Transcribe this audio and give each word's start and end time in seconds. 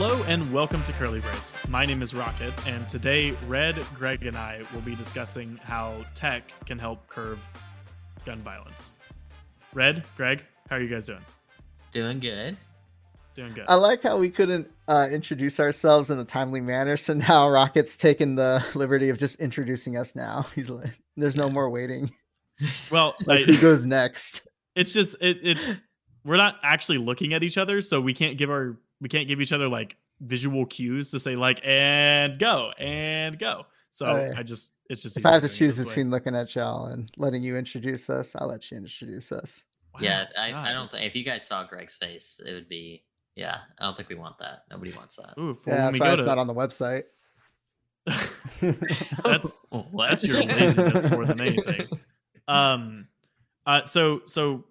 Hello 0.00 0.22
and 0.28 0.52
welcome 0.52 0.80
to 0.84 0.92
Curly 0.92 1.18
Brace. 1.18 1.56
My 1.66 1.84
name 1.84 2.02
is 2.02 2.14
Rocket, 2.14 2.54
and 2.68 2.88
today 2.88 3.32
Red, 3.48 3.74
Greg, 3.96 4.26
and 4.26 4.36
I 4.38 4.62
will 4.72 4.80
be 4.82 4.94
discussing 4.94 5.58
how 5.60 6.04
tech 6.14 6.52
can 6.66 6.78
help 6.78 7.04
curb 7.08 7.40
gun 8.24 8.38
violence. 8.42 8.92
Red, 9.74 10.04
Greg, 10.16 10.44
how 10.70 10.76
are 10.76 10.80
you 10.80 10.88
guys 10.88 11.06
doing? 11.06 11.18
Doing 11.90 12.20
good. 12.20 12.56
Doing 13.34 13.52
good. 13.54 13.64
I 13.66 13.74
like 13.74 14.04
how 14.04 14.16
we 14.16 14.30
couldn't 14.30 14.70
uh, 14.86 15.08
introduce 15.10 15.58
ourselves 15.58 16.10
in 16.10 16.20
a 16.20 16.24
timely 16.24 16.60
manner, 16.60 16.96
so 16.96 17.14
now 17.14 17.48
Rocket's 17.48 17.96
taken 17.96 18.36
the 18.36 18.64
liberty 18.76 19.08
of 19.08 19.18
just 19.18 19.40
introducing 19.40 19.96
us 19.96 20.14
now. 20.14 20.46
He's 20.54 20.70
like, 20.70 20.96
there's 21.16 21.34
no 21.36 21.46
Yeah. 21.46 21.52
more 21.52 21.70
waiting. 21.70 22.12
Well, 22.92 23.16
Like, 23.26 23.40
I- 23.40 23.52
who 23.52 23.60
goes 23.60 23.84
next? 23.84 24.46
it's 24.76 24.92
just 24.92 25.16
it, 25.20 25.38
it's 25.42 25.82
we're 26.24 26.36
not 26.36 26.56
actually 26.62 26.98
looking 26.98 27.32
at 27.34 27.42
each 27.42 27.58
other, 27.58 27.80
so 27.80 28.00
we 28.00 28.14
can't 28.14 28.38
give 28.38 28.48
our 28.50 28.76
we 29.00 29.08
can't 29.08 29.28
give 29.28 29.40
each 29.40 29.52
other 29.52 29.68
like 29.68 29.96
visual 30.20 30.66
cues 30.66 31.10
to 31.12 31.18
say 31.18 31.36
like 31.36 31.60
and 31.64 32.38
go 32.38 32.72
and 32.78 33.38
go. 33.38 33.66
So 33.90 34.06
Oh, 34.06 34.16
yeah. 34.16 34.32
I 34.36 34.42
just 34.42 34.74
it's 34.90 35.02
just 35.02 35.16
If 35.18 35.24
I 35.26 35.32
have 35.34 35.42
to 35.42 35.46
easier 35.46 35.58
doing 35.58 35.70
it 35.70 35.72
choose 35.72 35.76
this 35.78 35.86
way. 35.86 35.90
between 35.90 36.10
looking 36.10 36.34
at 36.34 36.54
y'all 36.54 36.86
and 36.86 37.10
letting 37.16 37.42
you 37.42 37.56
introduce 37.56 38.10
us, 38.10 38.34
I'll 38.36 38.48
let 38.48 38.70
you 38.70 38.76
introduce 38.76 39.30
us. 39.32 39.64
Wow, 39.94 40.00
yeah, 40.02 40.26
I, 40.38 40.50
God. 40.50 40.66
I 40.66 40.72
don't 40.72 40.90
think 40.90 41.06
if 41.06 41.14
you 41.14 41.24
guys 41.24 41.46
saw 41.46 41.64
Greg's 41.64 41.96
face, 41.96 42.40
it 42.44 42.52
would 42.52 42.68
be 42.68 43.04
yeah. 43.36 43.58
I 43.78 43.84
don't 43.84 43.96
think 43.96 44.08
we 44.08 44.16
want 44.16 44.38
that. 44.38 44.64
Nobody 44.70 44.92
wants 44.92 45.16
that. 45.16 45.34
Ooh, 45.38 45.56
Yeah, 45.66 45.90
that's 45.90 46.00
why 46.00 46.12
it's 46.14 46.22
to 46.22 46.26
not 46.26 46.38
on 46.38 46.46
the 46.48 46.54
website. 46.54 47.04
that's 49.24 49.60
what? 49.70 50.10
that's 50.10 50.26
your 50.26 50.42
laziness 50.42 51.10
more 51.10 51.24
than 51.26 51.40
anything. 51.40 51.88
Um, 52.48 53.06
uh, 53.66 53.84
so 53.84 54.22
so 54.24 54.64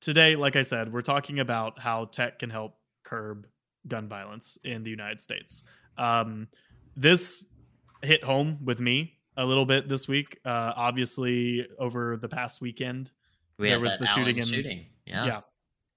today, 0.00 0.34
like 0.36 0.56
I 0.56 0.62
said, 0.62 0.92
we're 0.92 1.02
talking 1.02 1.38
about 1.38 1.78
how 1.78 2.06
tech 2.06 2.38
can 2.38 2.50
help 2.50 2.74
curb 3.04 3.46
gun 3.88 4.08
violence 4.08 4.58
in 4.64 4.82
the 4.84 4.90
United 4.90 5.20
States. 5.20 5.64
Um, 5.96 6.48
this 6.96 7.46
hit 8.02 8.22
home 8.22 8.58
with 8.64 8.80
me 8.80 9.18
a 9.36 9.44
little 9.44 9.64
bit 9.64 9.88
this 9.88 10.06
week. 10.08 10.38
Uh, 10.44 10.72
obviously, 10.76 11.66
over 11.78 12.16
the 12.16 12.28
past 12.28 12.60
weekend, 12.60 13.10
we 13.58 13.66
there 13.68 13.76
had 13.76 13.82
was 13.82 13.98
the 13.98 14.06
shooting 14.06 14.38
Allen 14.38 14.38
in- 14.38 14.44
shooting. 14.54 14.86
Yeah, 15.06 15.24
yeah, 15.26 15.40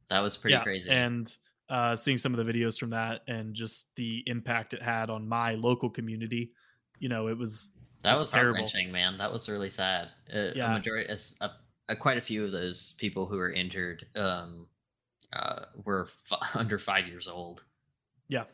that 0.10 0.22
was 0.22 0.38
pretty 0.38 0.54
yeah, 0.54 0.64
crazy. 0.64 0.90
and 0.90 1.36
uh, 1.70 1.96
seeing 1.96 2.18
some 2.18 2.34
of 2.34 2.44
the 2.46 2.52
videos 2.52 2.80
from 2.80 2.90
that 2.92 3.22
and 3.28 3.54
just 3.54 3.96
the 3.96 4.24
impact 4.28 4.74
it 4.74 4.82
had 4.82 5.10
on 5.10 5.28
my 5.28 5.54
local 5.56 5.90
community. 5.90 6.52
You 7.00 7.10
know, 7.10 7.28
it 7.28 7.38
was 7.38 7.72
that 8.04 8.14
was 8.18 8.30
terrible. 8.30 8.54
heart 8.60 8.74
wrenching, 8.74 8.92
man. 8.92 9.18
That 9.18 9.32
was 9.32 9.48
really 9.50 9.70
sad. 9.70 10.12
Uh, 10.34 10.50
Yeah. 10.56 10.72
A 10.72 10.74
majority, 10.74 11.12
a- 11.42 11.46
a- 11.90 11.96
quite 11.96 12.18
a 12.18 12.22
few 12.22 12.46
of 12.46 12.52
those 12.52 12.94
people 13.00 13.26
who 13.26 13.38
were 13.38 13.52
injured 13.52 14.06
um, 14.16 14.66
uh, 15.34 15.66
were 15.84 16.04
f- 16.32 16.40
under 16.56 16.78
five 16.80 17.08
years 17.08 17.28
old. 17.28 17.64
Yeah. 18.32 18.46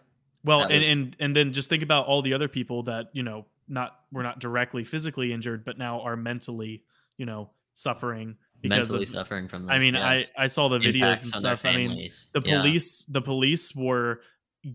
Well, 0.43 0.59
That 0.59 0.71
and, 0.71 0.79
was- 0.79 0.99
and 0.99 1.15
and 1.19 1.35
then 1.35 1.53
just 1.53 1.69
think 1.69 1.83
about 1.83 2.05
all 2.07 2.21
the 2.21 2.33
other 2.33 2.47
people 2.49 2.83
that 2.83 3.07
you 3.13 3.23
know 3.23 3.45
not 3.69 4.01
were 4.11 4.23
not 4.23 4.39
directly 4.39 4.83
physically 4.83 5.31
injured, 5.31 5.63
but 5.63 5.77
now 5.77 6.01
are 6.01 6.17
mentally 6.17 6.83
you 7.17 7.25
know 7.25 7.49
suffering 7.73 8.35
because 8.61 8.89
mentally 8.89 9.03
of. 9.03 9.09
suffering 9.09 9.47
from. 9.47 9.69
I 9.69 9.75
Those, 9.75 9.83
mean, 9.83 9.95
I 9.95 10.23
I 10.37 10.47
saw 10.47 10.67
the 10.67 10.79
videos 10.79 11.21
and 11.21 11.27
stuff. 11.27 11.63
I 11.65 11.77
mean, 11.77 11.91
the 12.33 12.41
Yeah. 12.43 12.57
police 12.61 13.05
the 13.05 13.21
police 13.21 13.75
were 13.75 14.21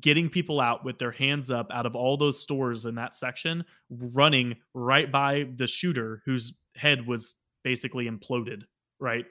getting 0.01 0.31
people 0.31 0.61
out 0.61 0.85
with 0.85 0.99
their 0.99 1.11
hands 1.11 1.51
up 1.51 1.67
out 1.73 1.85
of 1.87 1.95
all 1.97 2.17
those 2.17 2.41
stores 2.41 2.87
in 2.87 2.95
that 2.95 3.15
section, 3.17 3.65
running 3.91 4.57
right 4.75 5.11
by 5.11 5.49
the 5.57 5.67
shooter 5.67 6.23
whose 6.25 6.59
head 6.77 7.07
was 7.07 7.35
basically 7.65 8.09
imploded 8.09 8.63
right 9.01 9.27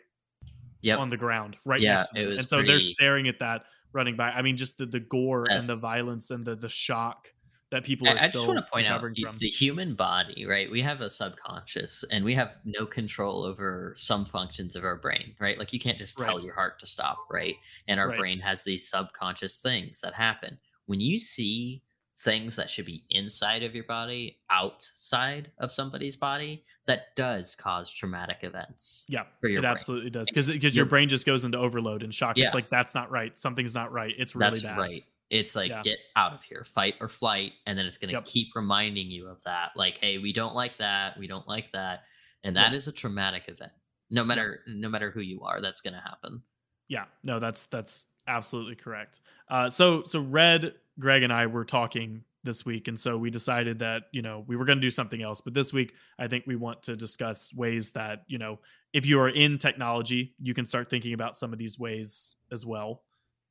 Yep. 0.84 0.98
on 1.00 1.10
the 1.10 1.18
ground 1.18 1.58
right 1.66 1.80
Yeah, 1.82 1.94
next 1.94 2.10
to 2.12 2.20
it 2.20 2.22
them. 2.24 2.30
was 2.32 2.40
and 2.40 2.50
so 2.50 2.62
they're 2.64 2.80
staring 2.80 3.28
at 3.28 3.38
that 3.40 3.66
running 3.94 4.16
by 4.16 4.32
i 4.32 4.42
mean 4.42 4.58
just 4.58 4.78
the, 4.78 4.86
the 4.86 5.00
gore 5.00 5.44
That- 5.48 5.60
and 5.60 5.70
the 5.70 5.76
violence 5.76 6.32
and 6.32 6.46
the 6.46 6.56
the 6.56 6.70
shock 6.70 7.28
that 7.72 7.86
people 7.86 8.08
I, 8.08 8.12
are 8.12 8.18
I 8.18 8.28
still 8.28 8.42
just 8.42 8.48
want 8.50 8.66
to 8.68 8.72
point 8.72 8.88
out 8.88 9.00
from 9.00 9.38
the 9.40 9.48
human 9.48 9.96
body, 9.96 10.46
right? 10.46 10.70
We 10.70 10.82
have 10.82 11.00
a 11.00 11.10
subconscious 11.10 12.04
and 12.12 12.26
we 12.26 12.36
have 12.36 12.58
no 12.66 12.86
control 12.86 13.44
over 13.46 13.94
some 13.96 14.26
functions 14.26 14.76
of 14.76 14.84
our 14.84 14.98
brain, 14.98 15.36
right? 15.40 15.58
Like 15.58 15.72
you 15.72 15.80
can't 15.80 15.98
just 15.98 16.20
tell 16.20 16.42
your 16.42 16.54
heart 16.54 16.80
to 16.82 16.86
stop, 16.86 17.18
right? 17.32 17.56
And 17.88 17.98
our 17.98 18.10
Right. 18.10 18.18
brain 18.18 18.40
has 18.40 18.66
these 18.66 18.90
subconscious 18.90 19.62
things 19.62 20.02
that 20.02 20.14
happen. 20.14 20.60
When 20.88 21.00
you 21.00 21.18
see 21.18 21.82
things 22.24 22.56
that 22.56 22.70
should 22.70 22.86
be 22.86 23.04
inside 23.10 23.64
of 23.64 23.74
your 23.74 23.84
body 23.86 24.38
outside 24.50 25.52
of 25.60 25.72
somebody's 25.72 26.16
body, 26.16 26.64
that 26.86 27.16
does 27.16 27.56
cause 27.56 27.92
traumatic 27.92 28.38
events. 28.42 29.06
yeah 29.10 29.24
for 29.40 29.48
your 29.48 29.60
it 29.60 29.62
brain. 29.62 29.72
absolutely 29.72 30.10
does 30.10 30.28
because 30.28 30.54
because 30.54 30.76
your 30.76 30.86
brain 30.86 31.08
just 31.10 31.26
goes 31.26 31.44
into 31.44 31.58
overload 31.58 32.04
and 32.04 32.14
shock 32.14 32.38
Yeah. 32.38 32.46
it's 32.46 32.54
like 32.54 32.70
that's 32.70 32.96
not 32.96 33.12
right 33.12 33.38
something's 33.38 33.76
not 33.76 33.92
right 33.92 34.14
it's 34.18 34.36
really 34.36 34.50
That's 34.52 34.64
bad 34.64 34.78
right. 34.78 35.04
It's 35.30 35.56
like 35.56 35.70
Yeah. 35.70 35.82
get 35.82 36.00
out 36.18 36.34
of 36.34 36.44
here, 36.44 36.66
fight 36.66 36.96
or 37.00 37.08
flight, 37.08 37.54
and 37.66 37.78
then 37.80 37.86
it's 37.86 37.98
going 37.98 38.10
to 38.10 38.16
Yep. 38.16 38.26
keep 38.26 38.50
reminding 38.54 39.10
you 39.10 39.28
of 39.30 39.42
that. 39.44 39.72
Like, 39.78 39.98
hey, 39.98 40.18
we 40.18 40.34
don't 40.34 40.54
like 40.54 40.76
that. 40.78 41.18
We 41.18 41.26
don't 41.26 41.48
like 41.48 41.72
that, 41.72 42.04
and 42.44 42.54
that 42.58 42.74
is 42.74 42.90
a 42.90 42.92
traumatic 42.92 43.48
event. 43.48 43.72
No 44.10 44.26
matter 44.26 44.60
no 44.68 44.90
matter 44.90 45.10
who 45.10 45.22
you 45.22 45.42
are, 45.44 45.62
that's 45.62 45.80
going 45.80 45.94
to 45.94 46.02
happen. 46.02 46.44
Yeah, 46.90 47.06
no, 47.24 47.40
that's 47.40 47.66
that's 47.68 48.08
absolutely 48.28 48.76
correct. 48.76 49.22
Uh, 49.48 49.70
so 49.70 50.04
so 50.04 50.20
Red, 50.20 50.74
Greg, 51.02 51.24
and 51.24 51.34
I 51.34 51.48
were 51.48 51.66
talking 51.66 52.24
this 52.44 52.66
week, 52.66 52.88
and 52.88 53.00
so 53.00 53.18
we 53.18 53.30
decided 53.30 53.80
that 53.80 54.04
you 54.12 54.22
know 54.22 54.46
we 54.48 54.56
were 54.56 54.66
going 54.66 54.78
to 54.78 54.82
do 54.82 54.90
something 54.90 55.22
else. 55.22 55.42
But 55.42 55.54
this 55.54 55.74
week, 55.74 55.94
I 56.18 56.28
think 56.28 56.46
we 56.48 56.56
want 56.56 56.84
to 56.84 56.96
discuss 56.96 57.54
ways 57.54 57.92
that 57.92 58.24
you 58.28 58.38
know 58.38 58.60
if 58.94 59.06
you 59.06 59.20
are 59.20 59.30
in 59.30 59.58
technology, 59.58 60.34
you 60.42 60.54
can 60.54 60.66
start 60.66 60.90
thinking 60.90 61.14
about 61.14 61.36
some 61.36 61.52
of 61.52 61.60
these 61.60 61.78
ways 61.78 62.36
as 62.52 62.66
well 62.66 63.04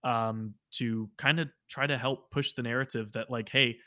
um, 0.04 0.54
to 0.72 1.10
kind 1.18 1.40
of 1.40 1.48
try 1.68 1.86
to 1.86 1.98
help 1.98 2.30
push 2.30 2.52
the 2.54 2.62
narrative 2.62 3.12
that 3.12 3.30
like, 3.30 3.48
hey, 3.48 3.78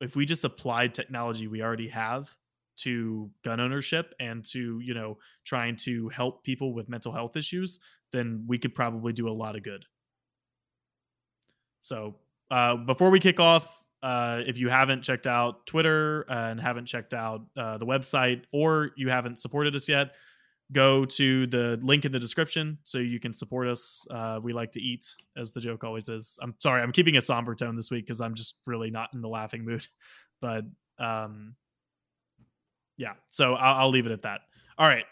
if 0.00 0.16
we 0.16 0.24
just 0.24 0.44
applied 0.44 0.94
technology 0.94 1.46
we 1.46 1.62
already 1.62 1.88
have 1.88 2.34
to 2.76 3.30
gun 3.44 3.60
ownership 3.60 4.14
and 4.20 4.42
to 4.42 4.80
you 4.80 4.94
know 4.94 5.18
trying 5.44 5.76
to 5.76 6.08
help 6.08 6.42
people 6.44 6.72
with 6.72 6.88
mental 6.88 7.12
health 7.12 7.36
issues 7.36 7.78
then 8.12 8.44
we 8.46 8.58
could 8.58 8.74
probably 8.74 9.12
do 9.12 9.28
a 9.28 9.30
lot 9.30 9.56
of 9.56 9.62
good. 9.62 9.84
So, 11.78 12.16
uh, 12.50 12.76
before 12.76 13.10
we 13.10 13.20
kick 13.20 13.40
off, 13.40 13.84
uh, 14.02 14.40
if 14.46 14.58
you 14.58 14.68
haven't 14.68 15.02
checked 15.02 15.26
out 15.26 15.66
Twitter 15.66 16.22
and 16.22 16.60
haven't 16.60 16.86
checked 16.86 17.14
out 17.14 17.42
uh, 17.56 17.78
the 17.78 17.86
website, 17.86 18.42
or 18.52 18.90
you 18.96 19.08
haven't 19.08 19.38
supported 19.38 19.76
us 19.76 19.88
yet, 19.88 20.14
go 20.72 21.04
to 21.04 21.46
the 21.48 21.78
link 21.82 22.04
in 22.04 22.12
the 22.12 22.18
description 22.18 22.78
so 22.82 22.98
you 22.98 23.20
can 23.20 23.32
support 23.32 23.68
us. 23.68 24.06
Uh, 24.10 24.38
we 24.42 24.52
like 24.52 24.72
to 24.72 24.80
eat, 24.80 25.14
as 25.36 25.52
the 25.52 25.60
joke 25.60 25.84
always 25.84 26.08
is. 26.08 26.38
I'm 26.42 26.54
sorry, 26.58 26.82
I'm 26.82 26.92
keeping 26.92 27.16
a 27.16 27.20
somber 27.20 27.54
tone 27.54 27.74
this 27.74 27.90
week 27.90 28.06
because 28.06 28.20
I'm 28.20 28.34
just 28.34 28.60
really 28.66 28.90
not 28.90 29.10
in 29.12 29.20
the 29.20 29.28
laughing 29.28 29.64
mood. 29.64 29.86
But 30.42 30.64
um, 30.98 31.54
yeah, 32.96 33.12
so 33.28 33.52
I'll, 33.52 33.80
I'll 33.80 33.88
leave 33.90 34.06
it 34.06 34.12
at 34.12 34.22
that. 34.22 34.40
All 34.78 34.86
right, 34.86 35.04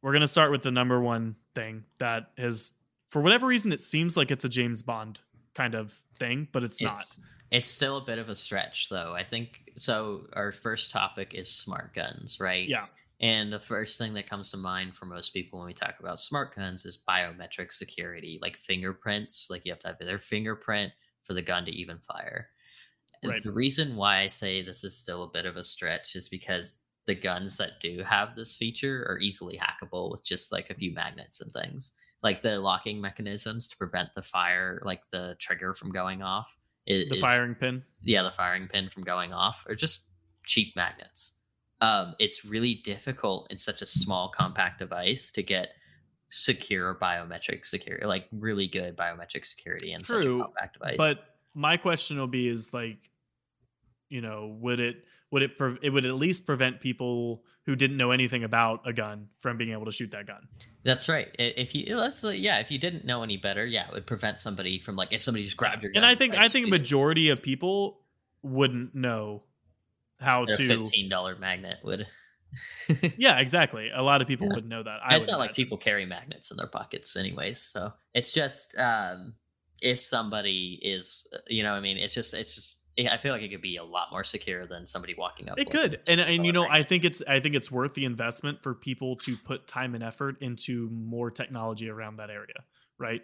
we're 0.00 0.14
gonna 0.14 0.26
start 0.26 0.50
with 0.50 0.62
the 0.62 0.70
number 0.70 1.02
one 1.02 1.36
thing 1.54 1.84
that 1.98 2.30
has, 2.38 2.72
for 3.10 3.20
whatever 3.20 3.46
reason, 3.46 3.72
it 3.72 3.80
seems 3.80 4.16
like 4.16 4.30
it's 4.30 4.46
a 4.46 4.48
James 4.48 4.82
Bond 4.82 5.20
kind 5.54 5.74
of 5.74 5.92
thing, 6.18 6.48
but 6.52 6.64
it's, 6.64 6.80
not. 6.80 7.00
It's 7.00 7.20
it's 7.50 7.68
still 7.68 7.98
a 7.98 8.04
bit 8.04 8.18
of 8.18 8.28
a 8.28 8.34
stretch, 8.34 8.88
though. 8.88 9.14
I 9.14 9.24
think 9.24 9.70
so. 9.76 10.26
Our 10.34 10.52
first 10.52 10.90
topic 10.90 11.34
is 11.34 11.50
smart 11.54 11.94
guns, 11.94 12.38
right? 12.40 12.66
Yeah, 12.68 12.86
And 13.20 13.52
the 13.52 13.60
first 13.60 13.98
thing 13.98 14.14
that 14.14 14.28
comes 14.28 14.50
to 14.50 14.56
mind 14.56 14.96
for 14.96 15.06
most 15.06 15.30
people 15.30 15.58
when 15.58 15.66
we 15.66 15.74
talk 15.74 16.00
about 16.00 16.18
smart 16.18 16.54
guns 16.56 16.84
is 16.86 17.02
biometric 17.08 17.70
security, 17.72 18.38
like 18.42 18.56
fingerprints. 18.56 19.48
Like 19.50 19.64
you 19.64 19.72
have 19.72 19.80
to 19.80 19.88
have 19.88 19.98
their 19.98 20.18
fingerprint 20.18 20.92
for 21.24 21.34
the 21.34 21.42
gun 21.42 21.64
to 21.66 21.70
even 21.72 21.98
fire. 21.98 22.48
Right. 23.24 23.42
The 23.42 23.52
reason 23.52 23.96
why 23.96 24.20
I 24.20 24.26
say 24.26 24.62
this 24.62 24.82
is 24.84 24.96
still 24.96 25.22
a 25.24 25.30
bit 25.30 25.46
of 25.46 25.56
a 25.56 25.64
stretch 25.64 26.16
is 26.16 26.28
because 26.28 26.80
the 27.06 27.14
guns 27.14 27.56
that 27.58 27.80
do 27.80 28.02
have 28.02 28.34
this 28.34 28.56
feature 28.56 29.06
are 29.08 29.18
easily 29.18 29.58
hackable 29.58 30.10
with 30.10 30.24
just 30.24 30.52
like 30.52 30.70
a 30.70 30.74
few 30.74 30.92
magnets 30.92 31.40
and 31.40 31.52
things. 31.52 31.92
Like 32.22 32.42
the 32.42 32.58
locking 32.60 33.00
mechanisms 33.00 33.68
to 33.70 33.76
prevent 33.76 34.14
the 34.14 34.22
fire, 34.22 34.80
like 34.84 35.08
the 35.10 35.36
trigger 35.40 35.74
from 35.74 35.90
going 35.90 36.22
off. 36.22 36.56
i- 36.88 37.04
the 37.08 37.16
is- 37.16 37.20
firing 37.20 37.54
pin. 37.54 37.82
yeah, 38.02 38.22
the 38.22 38.30
firing 38.30 38.66
pin 38.68 38.88
from 38.88 39.02
going 39.04 39.32
off, 39.32 39.64
or 39.68 39.74
just 39.76 40.06
cheap 40.44 40.74
magnets. 40.74 41.38
Um, 41.80 42.14
it's 42.18 42.44
really 42.44 42.76
difficult 42.76 43.50
in 43.50 43.58
such 43.58 43.82
a 43.82 43.86
small, 43.86 44.28
compact 44.28 44.78
device 44.80 45.30
to 45.32 45.42
get 45.42 45.70
secure 46.28 46.94
biometric 46.94 47.64
security, 47.66 48.06
like 48.06 48.26
really 48.32 48.66
good 48.66 48.96
biometric 48.96 49.44
security 49.44 49.92
in 49.92 50.02
such 50.02 50.24
a 50.24 50.28
compact 50.42 50.74
device. 50.74 50.96
But 50.96 51.36
my 51.54 51.76
question 51.76 52.18
will 52.18 52.26
be: 52.26 52.48
is 52.48 52.72
like, 52.72 53.10
you 54.08 54.20
know, 54.20 54.56
would 54.60 54.80
it 54.80 55.04
would 55.30 55.42
it 55.42 55.56
pre- 55.56 55.78
it 55.82 55.90
would 55.90 56.06
at 56.06 56.14
least 56.14 56.46
prevent 56.46 56.80
people 56.80 57.44
who 57.66 57.76
didn't 57.76 57.96
know 57.96 58.10
anything 58.10 58.44
about 58.44 58.80
a 58.86 58.92
gun 58.92 59.28
from 59.38 59.56
being 59.56 59.72
able 59.72 59.84
to 59.86 59.92
shoot 59.92 60.10
that 60.10 60.26
gun? 60.26 60.48
that's 60.84 61.08
right. 61.08 61.28
If 61.38 61.74
you 61.74 61.96
let's 61.96 62.24
yeah, 62.24 62.58
if 62.58 62.70
you 62.70 62.78
didn't 62.78 63.04
know 63.04 63.22
any 63.22 63.36
better, 63.36 63.64
yeah, 63.64 63.86
it 63.86 63.92
would 63.92 64.06
prevent 64.06 64.38
somebody 64.38 64.78
from 64.78 64.96
like 64.96 65.12
if 65.12 65.22
somebody 65.22 65.44
just 65.44 65.56
grabbed 65.56 65.82
your 65.82 65.92
gun. 65.92 66.02
and 66.02 66.06
I 66.10 66.14
think 66.16 66.34
like, 66.34 66.42
I 66.42 66.48
think 66.48 66.68
majority 66.68 67.28
of 67.28 67.40
people 67.42 68.00
wouldn't 68.42 68.94
know 68.94 69.42
how 70.20 70.44
to. 70.44 70.56
fifteen 70.56 71.08
dollar 71.08 71.36
magnet 71.36 71.78
would. 71.84 72.06
Yeah, 73.16 73.38
exactly. 73.38 73.90
A 73.94 74.02
lot 74.02 74.20
of 74.20 74.28
people 74.28 74.46
Yeah. 74.46 74.54
wouldn't 74.56 74.68
know 74.70 74.82
that. 74.82 75.00
I 75.02 75.16
it's 75.16 75.26
would 75.26 75.32
not 75.32 75.38
like 75.38 75.54
people 75.54 75.78
carry 75.78 76.04
magnets 76.04 76.50
in 76.50 76.58
their 76.58 76.66
pockets 76.66 77.16
anyways 77.16 77.58
so 77.58 77.94
it's 78.12 78.34
just 78.34 78.76
um 78.76 79.32
if 79.80 79.98
somebody 79.98 80.78
is, 80.82 81.26
uh, 81.34 81.38
you 81.48 81.62
know, 81.62 81.72
what 81.72 81.78
I 81.78 81.80
mean, 81.80 81.96
it's 81.96 82.14
just, 82.14 82.34
it's 82.34 82.54
just, 82.54 82.81
I 82.98 83.16
feel 83.16 83.32
like 83.32 83.42
it 83.42 83.48
could 83.48 83.62
be 83.62 83.76
a 83.76 83.84
lot 83.84 84.10
more 84.10 84.22
secure 84.24 84.66
than 84.66 84.84
somebody 84.86 85.14
walking 85.14 85.48
up. 85.48 85.58
It 85.58 85.70
could, 85.70 86.00
and 86.06 86.20
and 86.20 86.44
you 86.44 86.52
know, 86.52 86.68
I 86.68 86.82
think 86.82 87.04
it's 87.04 87.22
I 87.26 87.40
think 87.40 87.54
it's 87.54 87.70
worth 87.70 87.94
the 87.94 88.04
investment 88.04 88.62
for 88.62 88.74
people 88.74 89.16
to 89.16 89.36
put 89.36 89.66
time 89.66 89.94
and 89.94 90.04
effort 90.04 90.36
into 90.42 90.88
more 90.90 91.30
technology 91.30 91.88
around 91.88 92.16
that 92.16 92.28
area, 92.30 92.64
right? 92.98 93.22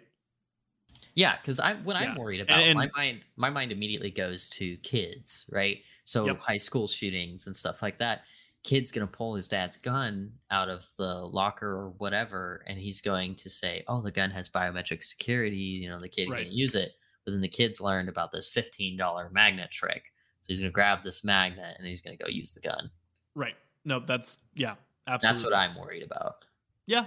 Yeah, 1.15 1.37
because 1.37 1.59
I 1.59 1.75
when 1.75 1.95
Yeah. 2.01 2.11
I'm 2.11 2.15
worried 2.15 2.41
about 2.41 2.59
and- 2.61 2.77
my 2.77 2.89
mind, 2.95 3.25
my 3.35 3.49
mind 3.49 3.71
immediately 3.71 4.11
goes 4.11 4.49
to 4.51 4.77
kids, 4.77 5.47
right? 5.51 5.83
So 6.03 6.25
Yep. 6.25 6.39
high 6.39 6.57
school 6.57 6.87
shootings 6.87 7.47
and 7.47 7.55
stuff 7.55 7.81
like 7.81 7.97
that. 7.99 8.23
Kid's 8.63 8.91
gonna 8.91 9.07
pull 9.07 9.35
his 9.35 9.47
dad's 9.47 9.77
gun 9.77 10.33
out 10.51 10.67
of 10.69 10.85
the 10.97 11.13
locker 11.27 11.69
or 11.69 11.91
whatever, 11.91 12.63
and 12.67 12.77
he's 12.79 13.01
going 13.01 13.35
to 13.35 13.49
say, 13.49 13.83
"Oh, 13.87 14.01
the 14.01 14.11
gun 14.11 14.31
has 14.31 14.49
biometric 14.49 15.03
security." 15.03 15.55
You 15.57 15.89
know, 15.89 15.99
the 16.01 16.09
kid 16.09 16.29
Right. 16.29 16.43
can 16.45 16.51
use 16.51 16.75
it. 16.75 16.95
But 17.29 17.33
then 17.33 17.41
the 17.41 17.47
kid's 17.47 17.79
learned 17.79 18.09
about 18.09 18.31
this 18.31 18.49
fifteen 18.49 18.97
dollar 18.97 19.29
magnet 19.31 19.69
trick, 19.69 20.11
so 20.41 20.47
he's 20.47 20.59
gonna 20.59 20.71
grab 20.71 21.03
this 21.03 21.23
magnet 21.23 21.75
and 21.77 21.85
he's 21.85 22.01
gonna 22.01 22.17
go 22.17 22.27
use 22.27 22.53
the 22.53 22.61
gun. 22.61 22.89
Right. 23.35 23.53
No, 23.85 23.99
that's 23.99 24.39
yeah, 24.55 24.73
absolutely. 25.07 25.35
That's 25.35 25.43
what 25.43 25.53
I'm 25.53 25.75
worried 25.79 26.01
about. 26.01 26.45
Yeah, 26.87 27.05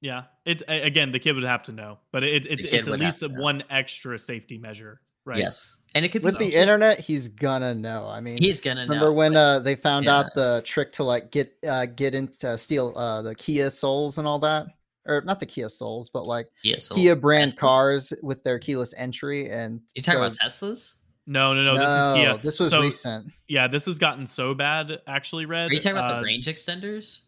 yeah. 0.00 0.24
It's 0.44 0.64
again, 0.66 1.12
the 1.12 1.20
kid 1.20 1.36
would 1.36 1.44
have 1.44 1.62
to 1.64 1.72
know, 1.72 1.98
but 2.10 2.24
it, 2.24 2.46
it's 2.46 2.64
it's 2.64 2.88
at 2.88 2.98
least 2.98 3.20
to 3.20 3.26
a 3.26 3.28
know. 3.28 3.40
one 3.40 3.62
extra 3.70 4.18
safety 4.18 4.58
measure, 4.58 5.00
right? 5.24 5.38
Yes, 5.38 5.82
and 5.94 6.04
it 6.04 6.08
could 6.08 6.24
With 6.24 6.36
be 6.38 6.50
the 6.50 6.56
internet, 6.56 6.98
he's 6.98 7.28
gonna 7.28 7.74
know. 7.74 8.08
I 8.08 8.20
mean, 8.20 8.38
He's 8.38 8.60
gonna 8.60 8.82
remember 8.82 9.06
know. 9.06 9.12
when 9.12 9.34
like, 9.34 9.40
uh, 9.40 9.58
they 9.60 9.76
found 9.76 10.06
yeah. 10.06 10.18
out 10.18 10.34
the 10.34 10.62
trick 10.64 10.90
to 10.92 11.04
like 11.04 11.30
get 11.30 11.52
uh, 11.68 11.86
get 11.86 12.14
into 12.14 12.58
steal 12.58 12.92
uh, 12.96 13.22
the 13.22 13.34
Kia 13.36 13.70
Souls 13.70 14.18
and 14.18 14.26
all 14.26 14.40
that, 14.40 14.66
or 15.08 15.22
not 15.22 15.40
the 15.40 15.46
Kia 15.46 15.68
Souls, 15.68 16.10
but 16.10 16.26
like 16.26 16.48
Kia, 16.62 16.80
Soul- 16.80 16.96
Kia 16.96 17.16
brand 17.16 17.50
Teslas? 17.52 17.58
cars 17.58 18.12
with 18.22 18.44
their 18.44 18.58
keyless 18.58 18.94
entry. 18.96 19.48
And 19.50 19.80
You 19.94 20.02
talking 20.02 20.18
so- 20.20 20.24
about 20.26 20.36
Teslas? 20.36 20.94
No, 21.26 21.52
no, 21.52 21.62
no. 21.62 21.76
This 21.76 21.90
is 21.90 22.06
Kia. 22.14 22.38
This 22.38 22.58
was 22.60 22.70
So, 22.70 22.80
recent. 22.80 23.32
Yeah, 23.48 23.66
this 23.68 23.84
has 23.86 23.98
gotten 23.98 24.24
so 24.24 24.54
bad. 24.54 25.00
Actually, 25.06 25.44
Red. 25.44 25.70
Are 25.70 25.74
you 25.74 25.80
talking 25.80 25.98
about 25.98 26.10
uh, 26.14 26.20
the 26.20 26.24
range 26.24 26.46
extenders? 26.46 27.20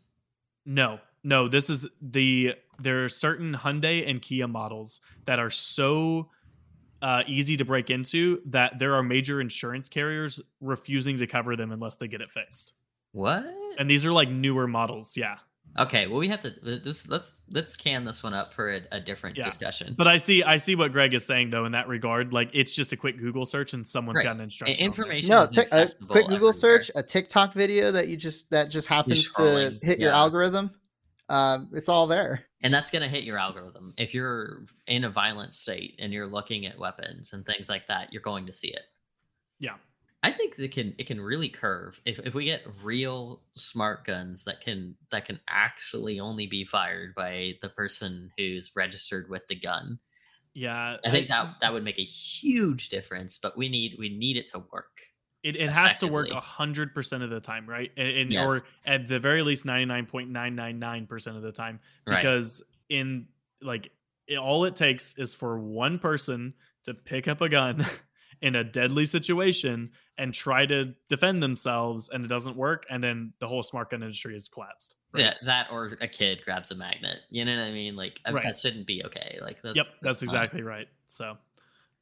No, 0.65 0.99
no. 1.23 1.49
This 1.49 1.69
is 1.69 1.87
the 2.01 2.55
there 2.79 3.05
are 3.05 3.09
certain 3.11 3.53
Hyundai 3.55 4.09
and 4.09 4.23
Kia 4.23 4.49
models 4.49 5.03
that 5.27 5.39
are 5.39 5.51
so 5.51 6.31
uh, 7.03 7.23
easy 7.27 7.59
to 7.59 7.65
break 7.67 7.91
into 7.91 8.41
that 8.47 8.79
there 8.79 8.95
are 8.95 9.03
major 9.03 9.43
insurance 9.43 9.89
carriers 9.91 10.41
refusing 10.63 11.19
to 11.19 11.27
cover 11.27 11.55
them 11.57 11.71
unless 11.73 11.97
they 11.97 12.09
get 12.09 12.23
it 12.23 12.31
fixed. 12.31 12.73
What? 13.13 13.45
And 13.79 13.91
these 13.91 14.07
are 14.07 14.13
like 14.13 14.31
newer 14.31 14.67
models, 14.67 15.15
yeah. 15.15 15.37
Okay, 15.79 16.09
well 16.09 16.19
we 16.19 16.27
have 16.29 16.41
to 16.41 16.81
just 16.81 17.09
let's 17.11 17.35
let's 17.49 17.77
can 17.77 18.05
this 18.05 18.23
one 18.23 18.35
up 18.35 18.53
for 18.53 18.71
a, 18.75 18.81
a 18.93 19.01
different 19.01 19.37
Yeah. 19.37 19.45
discussion. 19.45 19.95
But 19.97 20.09
I 20.09 20.17
see 20.17 20.43
I 20.43 20.57
see 20.57 20.75
what 20.75 20.91
Greg 20.93 21.15
is 21.15 21.25
saying 21.25 21.51
though 21.51 21.65
in 21.65 21.73
that 21.73 21.87
regard. 21.87 22.33
Like 22.33 22.51
it's 22.53 22.75
just 22.75 22.93
a 22.93 22.97
quick 22.97 23.19
Google 23.19 23.47
search 23.47 23.73
and 23.73 23.87
someone's 23.87 24.17
Right. 24.19 24.25
got 24.25 24.37
an 24.37 24.43
instruction. 24.43 24.85
information 24.85 25.31
No, 25.31 25.43
is 25.43 25.51
tic- 25.53 25.69
a 25.73 25.87
quick 26.07 26.25
Google 26.27 26.49
everywhere. 26.49 26.53
search, 26.55 26.91
a 26.97 27.03
TikTok 27.05 27.55
video 27.55 27.93
that 27.93 28.09
you 28.09 28.17
just 28.17 28.51
that 28.51 28.71
just 28.71 28.89
happens 28.89 29.23
to 29.23 29.29
scrolling, 29.43 29.83
hit 29.83 30.01
your 30.01 30.11
algorithm. 30.13 30.73
Um, 31.29 31.69
it's 31.73 31.89
all 31.89 32.09
there. 32.09 32.45
and 32.63 32.75
that's 32.75 32.91
going 32.91 33.03
to 33.03 33.09
hit 33.09 33.23
your 33.23 33.39
algorithm. 33.39 33.95
If 33.97 34.13
you're 34.13 34.65
in 34.89 35.05
a 35.05 35.11
violent 35.11 35.53
state 35.55 35.95
and 36.01 36.13
you're 36.13 36.27
looking 36.27 36.67
at 36.67 36.77
weapons 36.79 37.33
and 37.33 37.47
things 37.47 37.69
like 37.69 37.87
that, 37.87 38.13
you're 38.13 38.21
going 38.23 38.47
to 38.47 38.53
see 38.53 38.69
it. 38.69 38.83
Yeah. 39.61 39.77
I 40.23 40.31
think 40.31 40.59
it 40.59 40.73
can 40.73 40.95
it 40.99 41.07
can 41.07 41.21
really 41.21 41.49
curve 41.49 41.99
if, 42.05 42.19
if 42.21 42.35
we 42.35 42.45
get 42.45 42.67
real 42.83 43.41
smart 43.53 44.05
guns 44.05 44.45
that 44.45 44.61
can 44.61 44.95
that 45.11 45.25
can 45.25 45.41
actually 45.49 46.21
only 46.21 46.47
be 46.47 46.65
fired 46.65 47.15
by 47.15 47.55
the 47.63 47.71
person 47.71 48.31
who's 48.37 48.73
registered 48.77 49.31
with 49.31 49.47
the 49.49 49.55
gun. 49.55 49.99
Yeah. 50.53 50.97
I 51.05 51.11
think 51.11 51.29
that 51.29 51.55
that 51.63 51.73
would 51.73 51.85
make 51.85 51.99
a 51.99 52.03
huge 52.03 52.89
difference, 52.91 53.39
but 53.39 53.57
we 53.57 53.69
need 53.69 53.97
we 53.99 54.11
need 54.11 54.37
it 54.37 54.49
to 54.49 54.59
work. 54.73 55.01
it, 55.43 55.57
it 55.57 55.71
has 55.71 55.99
to 56.01 56.07
work 56.07 56.29
hundred 56.33 56.93
percent 56.95 57.23
of 57.23 57.31
the 57.31 57.41
time, 57.41 57.67
right? 57.67 57.91
And, 57.97 58.09
and- 58.09 58.33
Yes. 58.33 58.47
or 58.49 58.61
at 58.85 59.07
the 59.07 59.19
very 59.19 59.43
least 59.43 59.65
ninety 59.65 59.87
nine 59.87 60.05
point 60.05 60.29
nine 60.29 60.55
nine 60.55 60.79
nine 60.79 61.07
percent 61.07 61.37
of 61.39 61.43
the 61.43 61.53
time, 61.53 61.81
Right. 62.07 62.17
because 62.17 62.63
in 62.91 63.27
like 63.63 63.91
it, 64.27 64.37
all 64.37 64.65
it 64.65 64.77
takes 64.77 65.15
is 65.19 65.35
for 65.35 65.59
one 65.59 65.99
person 65.99 66.53
to 66.85 66.93
pick 66.95 67.27
up 67.29 67.41
a 67.41 67.49
gun 67.49 67.87
in 68.43 68.57
a 68.57 68.65
deadly 68.65 69.05
situation 69.05 69.91
and 70.19 70.33
try 70.33 70.67
to 70.67 70.95
defend 71.09 71.43
themselves, 71.43 72.09
and 72.09 72.25
it 72.25 72.29
doesn't 72.29 72.57
work, 72.57 72.87
and 72.91 73.03
then 73.03 73.33
the 73.39 73.47
whole 73.47 73.63
smart 73.63 73.91
gun 73.91 74.03
industry 74.03 74.35
is 74.35 74.49
collapsed. 74.49 74.97
Right? 75.13 75.23
That 75.25 75.37
that 75.45 75.67
or 75.71 75.97
a 76.01 76.09
kid 76.09 76.43
grabs 76.45 76.71
a 76.71 76.75
magnet. 76.75 77.19
You 77.31 77.45
know 77.45 77.57
what 77.57 77.65
I 77.65 77.71
mean? 77.73 77.97
Like 77.97 78.21
uh, 78.29 78.33
Right. 78.33 78.43
that 78.45 78.59
shouldn't 78.59 78.87
be 78.87 79.05
okay. 79.05 79.39
Like 79.43 79.61
that's 79.63 79.77
yep, 79.77 79.87
that's 80.03 80.23
not- 80.23 80.29
exactly 80.29 80.63
right. 80.63 80.89
So, 81.07 81.37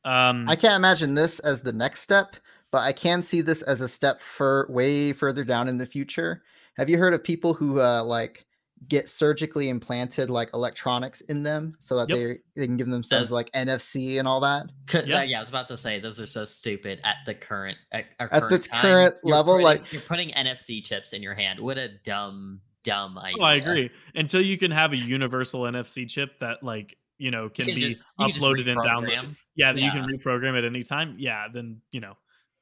um, 0.05 0.49
I 0.49 0.57
can't 0.57 0.77
imagine 0.77 1.15
this 1.15 1.41
as 1.41 1.61
the 1.61 1.73
next 1.73 2.01
step, 2.03 2.37
but 2.71 2.83
I 2.83 2.93
can 2.93 3.23
see 3.23 3.41
this 3.41 3.63
as 3.63 3.81
a 3.81 3.89
step 3.89 4.21
for 4.21 4.67
way 4.71 5.13
further 5.13 5.45
down 5.45 5.69
in 5.69 5.77
the 5.79 5.87
future. 5.87 6.43
Have 6.77 6.89
you 6.89 6.99
heard 6.99 7.15
of 7.15 7.25
people 7.25 7.55
who 7.55 7.81
uh, 7.81 8.05
like 8.05 8.47
get 8.87 9.09
surgically 9.09 9.69
implanted 9.69 10.31
like 10.31 10.49
electronics 10.55 11.21
in 11.23 11.43
them 11.43 11.75
so 11.81 11.97
that 11.97 12.09
Yep. 12.09 12.17
they 12.19 12.39
they 12.61 12.67
can 12.67 12.77
give 12.77 12.89
themselves 12.89 13.27
Does- 13.29 13.33
like 13.33 13.51
NFC 13.53 14.19
and 14.19 14.29
all 14.29 14.41
that? 14.41 14.67
C- 14.89 15.01
Yeah. 15.07 15.19
uh, 15.19 15.23
yeah, 15.23 15.39
I 15.39 15.41
was 15.41 15.49
about 15.49 15.69
to 15.69 15.77
say 15.77 15.99
those 16.01 16.21
are 16.21 16.27
so 16.27 16.45
stupid 16.45 17.01
at 17.05 17.17
the 17.27 17.35
current 17.35 17.77
at, 17.93 18.07
our 18.21 18.27
At 18.33 18.41
current 18.43 18.51
this 18.51 18.69
time. 18.69 18.81
current 18.83 19.15
level, 19.25 19.55
putting- 19.55 19.65
like- 19.67 19.93
you're 19.93 20.03
putting 20.03 20.31
NFC 20.31 20.81
chips 20.83 21.13
in 21.13 21.23
your 21.23 21.35
hand. 21.35 21.59
What 21.61 21.77
a 21.79 21.89
dumb, 22.05 22.61
dumb 22.85 23.19
idea. 23.19 23.43
oh, 23.43 23.45
I 23.45 23.55
agree. 23.57 23.91
Until 24.15 24.41
you 24.41 24.57
can 24.57 24.71
have 24.71 24.93
a 24.93 24.97
universal 24.97 25.63
NFC 25.63 26.07
chip 26.09 26.39
that, 26.39 26.63
like, 26.63 26.97
you 27.19 27.31
know, 27.33 27.45
You 27.45 27.51
can, 27.51 27.65
can 27.67 27.75
be 27.75 27.81
just- 27.81 27.97
you 27.97 28.27
can 28.27 28.31
uploaded 28.35 28.69
and 28.69 28.79
downloaded. 28.81 29.09
reprogram. 29.17 29.37
yeah, 29.57 29.73
that 29.73 29.81
you 29.83 29.91
can 29.91 30.05
reprogram 30.07 30.57
at 30.57 30.65
any 30.65 30.83
time. 30.85 31.15
Yeah, 31.19 31.49
then 31.53 31.83
you 31.91 32.01
know, 32.01 32.15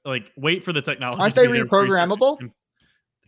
like 0.05 0.33
wait 0.37 0.65
for 0.65 0.73
the 0.73 0.81
technology. 0.81 1.21
Aren't 1.21 1.35
they 1.35 1.47
be 1.47 1.53
there 1.55 1.65
before 1.65 1.85
you 1.85 1.93
start- 1.93 2.09
reprogrammable? 2.09 2.51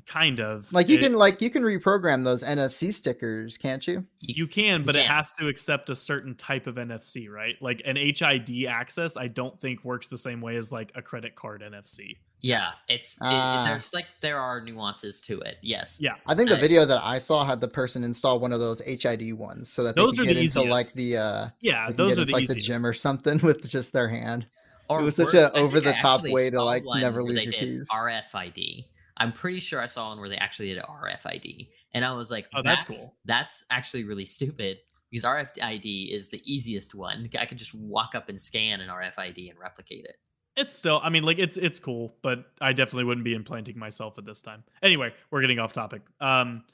Kind 0.09 0.41
of. 0.41 0.73
Like 0.73 0.89
you 0.89 0.97
It- 0.97 1.03
can 1.03 1.13
like 1.15 1.43
you 1.43 1.51
can 1.51 1.63
reprogram 1.63 2.25
those 2.25 2.43
NFC 2.43 2.93
stickers, 2.95 3.59
can't 3.59 3.87
you? 3.87 4.07
you 4.21 4.47
can, 4.47 4.83
but 4.83 4.97
it 4.97 5.01
can. 5.03 5.09
has 5.15 5.35
to 5.35 5.49
accept 5.49 5.91
a 5.91 5.95
certain 5.95 6.35
type 6.35 6.67
of 6.67 6.77
NFC, 6.77 7.29
right? 7.29 7.57
Like 7.61 7.83
an 7.85 7.97
HID 7.97 8.65
access, 8.67 9.17
I 9.19 9.29
don't 9.29 9.61
think 9.61 9.85
works 9.85 10.09
the 10.09 10.17
same 10.17 10.41
way 10.41 10.57
as 10.57 10.73
like 10.73 10.93
a 10.95 11.03
credit 11.03 11.35
card 11.35 11.61
NFC. 11.63 12.17
Yeah, 12.41 12.71
it's 12.89 13.15
it- 13.17 13.19
Ah. 13.23 13.65
there's 13.67 13.93
like 13.93 14.07
there 14.23 14.39
are 14.39 14.61
nuances 14.63 15.21
to 15.23 15.41
it. 15.41 15.57
Yes. 15.61 15.99
Yeah. 16.01 16.15
I 16.27 16.35
think 16.35 16.49
the 16.49 16.57
Uh, 16.57 16.61
video 16.61 16.85
that 16.87 17.03
I 17.05 17.19
saw 17.19 17.45
had 17.45 17.61
the 17.61 17.69
person 17.69 18.03
install 18.03 18.39
one 18.41 18.53
of 18.53 18.61
those 18.61 18.81
HID 18.87 19.35
ones 19.35 19.69
so 19.69 19.83
that 19.85 19.95
they 19.95 20.01
Those 20.01 20.19
are 20.21 20.25
get 20.25 20.35
the 20.35 20.41
into 20.45 20.63
like 20.63 20.91
the 20.95 21.17
uh 21.19 21.49
Yeah, 21.61 21.91
those 21.91 22.17
are 22.17 22.23
into, 22.23 22.31
the 22.31 22.33
like 22.33 22.43
easiest. 22.45 22.67
the 22.67 22.73
gym 22.75 22.87
or 22.87 22.95
something 22.95 23.39
with 23.43 23.69
just 23.69 23.93
their 23.93 24.09
hand. 24.09 24.47
Or 24.89 25.01
It 25.01 25.05
was 25.05 25.17
such 25.17 25.27
worse, 25.27 25.35
a 25.35 25.39
I 25.39 25.43
think 25.43 25.57
I 25.57 25.61
over-the-top 25.61 26.23
way 26.31 26.49
to, 26.49 26.57
saw 26.57 26.65
like, 26.65 26.83
never 26.87 27.23
lose 27.23 27.43
your 27.45 27.53
did 27.53 27.61
keys. 27.61 27.91
RFID. 27.93 28.85
I'm 29.19 29.33
pretty 29.33 29.61
sure 29.61 29.81
I 29.81 29.87
saw 29.87 30.09
one 30.09 30.21
where 30.21 30.29
they 30.29 30.37
actually 30.37 30.73
did 30.75 30.83
RFID, 30.83 31.69
and 31.93 32.05
I 32.05 32.13
was 32.13 32.31
like, 32.31 32.47
Oh, 32.55 32.63
that's 32.63 32.85
that's 32.85 32.99
cool. 32.99 33.15
That's 33.25 33.65
actually 33.71 34.05
really 34.05 34.25
stupid 34.25 34.79
because 35.11 35.25
RFID 35.25 36.13
is 36.13 36.29
the 36.29 36.43
easiest 36.45 36.95
one. 36.95 37.29
I 37.39 37.47
could 37.47 37.59
just 37.59 37.75
walk 37.75 38.15
up 38.15 38.29
and 38.29 38.41
scan 38.41 38.81
an 38.81 38.89
RFID 38.89 39.51
and 39.51 39.59
replicate 39.59 40.05
it. 40.05 40.17
It's 40.57 40.75
still, 40.75 41.01
I 41.03 41.09
mean, 41.09 41.23
like 41.23 41.39
it's 41.39 41.57
it's 41.57 41.79
cool, 41.79 42.17
but 42.21 42.45
I 42.61 42.73
definitely 42.73 43.05
wouldn't 43.05 43.25
be 43.25 43.35
implanting 43.35 43.79
myself 43.79 44.19
at 44.19 44.25
this 44.25 44.43
time. 44.43 44.65
Anyway, 44.83 45.13
we're 45.31 45.41
getting 45.41 45.61
off 45.61 45.73
topic. 45.73 46.03
Um, 46.21 46.65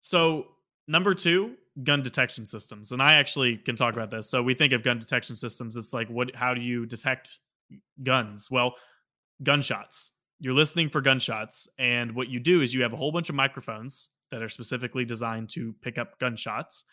so 0.00 0.46
number 0.86 1.12
two, 1.12 1.54
gun 1.84 2.02
detection 2.02 2.46
systems, 2.46 2.92
and 2.92 3.02
I 3.02 3.14
actually 3.14 3.58
can 3.58 3.76
talk 3.76 3.94
about 3.94 4.10
this. 4.10 4.30
So 4.30 4.42
we 4.42 4.54
think 4.54 4.72
of 4.72 4.82
gun 4.82 4.98
detection 4.98 5.36
systems. 5.36 5.76
It's 5.76 5.92
like, 5.92 6.08
what? 6.08 6.34
How 6.34 6.54
do 6.54 6.62
you 6.62 6.86
detect 6.86 7.40
guns? 8.02 8.50
Well, 8.50 8.76
gunshots. 9.42 10.12
You're 10.40 10.54
listening 10.54 10.88
for 10.88 11.00
gunshots, 11.00 11.68
and 11.78 12.14
what 12.14 12.28
you 12.28 12.38
do 12.38 12.60
is 12.60 12.72
you 12.72 12.82
have 12.82 12.92
a 12.92 12.96
whole 12.96 13.10
bunch 13.10 13.28
of 13.28 13.34
microphones 13.34 14.10
that 14.30 14.40
are 14.40 14.48
specifically 14.48 15.04
designed 15.04 15.48
to 15.50 15.72
pick 15.82 15.98
up 15.98 16.18
gunshots, 16.20 16.84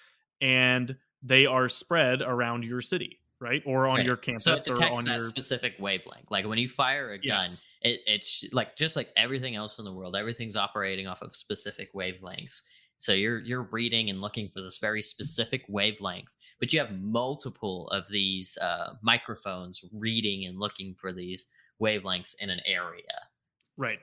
and 0.42 0.98
they 1.22 1.46
are 1.46 1.68
spread 1.70 2.22
around 2.24 2.66
your 2.66 2.82
city, 2.82 3.20
right, 3.40 3.62
or 3.66 3.88
on 3.88 3.98
Right. 3.98 4.06
your 4.06 4.18
So 4.38 4.54
campus 4.54 4.68
it 4.68 4.72
or 4.72 4.78
on 4.90 5.06
your 5.06 5.22
specific 5.22 5.76
wavelength. 5.80 6.32
Like 6.32 6.46
when 6.48 6.58
you 6.58 6.68
fire 6.68 7.12
a 7.12 7.18
gun, 7.20 7.24
Yes. 7.26 7.66
it, 7.82 8.02
it's 8.08 8.44
like 8.52 8.76
just 8.76 8.96
like 8.96 9.10
everything 9.16 9.56
else 9.56 9.78
in 9.78 9.86
the 9.86 9.94
world, 9.94 10.16
everything's 10.16 10.56
operating 10.56 11.06
off 11.08 11.22
of 11.22 11.36
specific 11.36 11.94
wavelengths. 11.94 12.64
So 12.98 13.14
you're 13.14 13.40
you're 13.42 13.64
reading 13.72 14.10
and 14.10 14.22
looking 14.22 14.50
for 14.50 14.62
this 14.62 14.80
very 14.80 15.02
specific 15.04 15.64
wavelength, 15.70 16.36
but 16.60 16.74
you 16.74 16.80
have 16.80 16.92
multiple 16.94 17.90
of 17.90 18.08
these 18.08 18.58
uh, 18.58 18.96
microphones 19.04 19.84
reading 19.94 20.46
and 20.46 20.58
looking 20.60 20.96
for 20.96 21.14
these 21.14 21.48
wavelengths 21.82 22.36
in 22.40 22.50
an 22.50 22.62
area. 22.66 23.28
Right. 23.78 24.00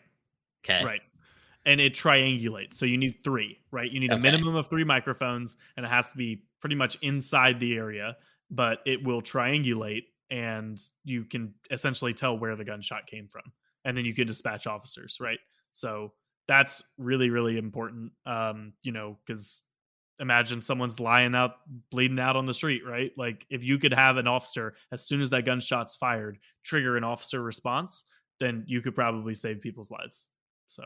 Okay. 0.64 0.84
Right. 0.84 1.00
And 1.64 1.80
it 1.80 1.94
triangulates. 1.94 2.74
So 2.74 2.86
you 2.86 2.96
need 2.96 3.22
three, 3.22 3.58
right? 3.70 3.90
You 3.90 4.00
need 4.00 4.12
a 4.12 4.18
minimum 4.18 4.56
of 4.56 4.68
three 4.68 4.84
microphones 4.84 5.56
and 5.76 5.86
it 5.86 5.88
has 5.88 6.10
to 6.10 6.16
be 6.16 6.42
pretty 6.60 6.74
much 6.74 6.96
inside 7.02 7.60
the 7.60 7.76
area, 7.76 8.16
but 8.50 8.80
it 8.84 9.02
will 9.04 9.22
triangulate 9.22 10.04
and 10.30 10.80
you 11.04 11.24
can 11.24 11.54
essentially 11.70 12.12
tell 12.12 12.36
where 12.36 12.56
the 12.56 12.64
gunshot 12.64 13.06
came 13.06 13.28
from. 13.28 13.42
And 13.84 13.96
then 13.96 14.04
you 14.04 14.14
can 14.14 14.26
dispatch 14.26 14.66
officers, 14.66 15.18
right? 15.20 15.38
So 15.70 16.12
that's 16.48 16.82
really, 16.98 17.30
really 17.30 17.58
important. 17.58 18.12
Um, 18.26 18.72
you 18.82 18.92
know, 18.92 19.18
because 19.24 19.64
imagine 20.20 20.60
someone's 20.60 21.00
lying 21.00 21.34
out 21.34 21.56
bleeding 21.90 22.20
out 22.20 22.36
on 22.36 22.44
the 22.44 22.54
street 22.54 22.82
right 22.86 23.10
like 23.16 23.44
if 23.50 23.64
you 23.64 23.78
could 23.78 23.92
have 23.92 24.18
an 24.18 24.28
officer 24.28 24.74
as 24.92 25.04
soon 25.04 25.20
as 25.20 25.30
that 25.30 25.44
gunshot's 25.44 25.96
fired 25.96 26.38
trigger 26.62 26.96
an 26.96 27.02
officer 27.02 27.42
response 27.42 28.04
then 28.38 28.64
you 28.66 28.80
could 28.80 28.94
probably 28.94 29.34
save 29.34 29.60
people's 29.60 29.90
lives. 29.90 30.28
So. 30.66 30.84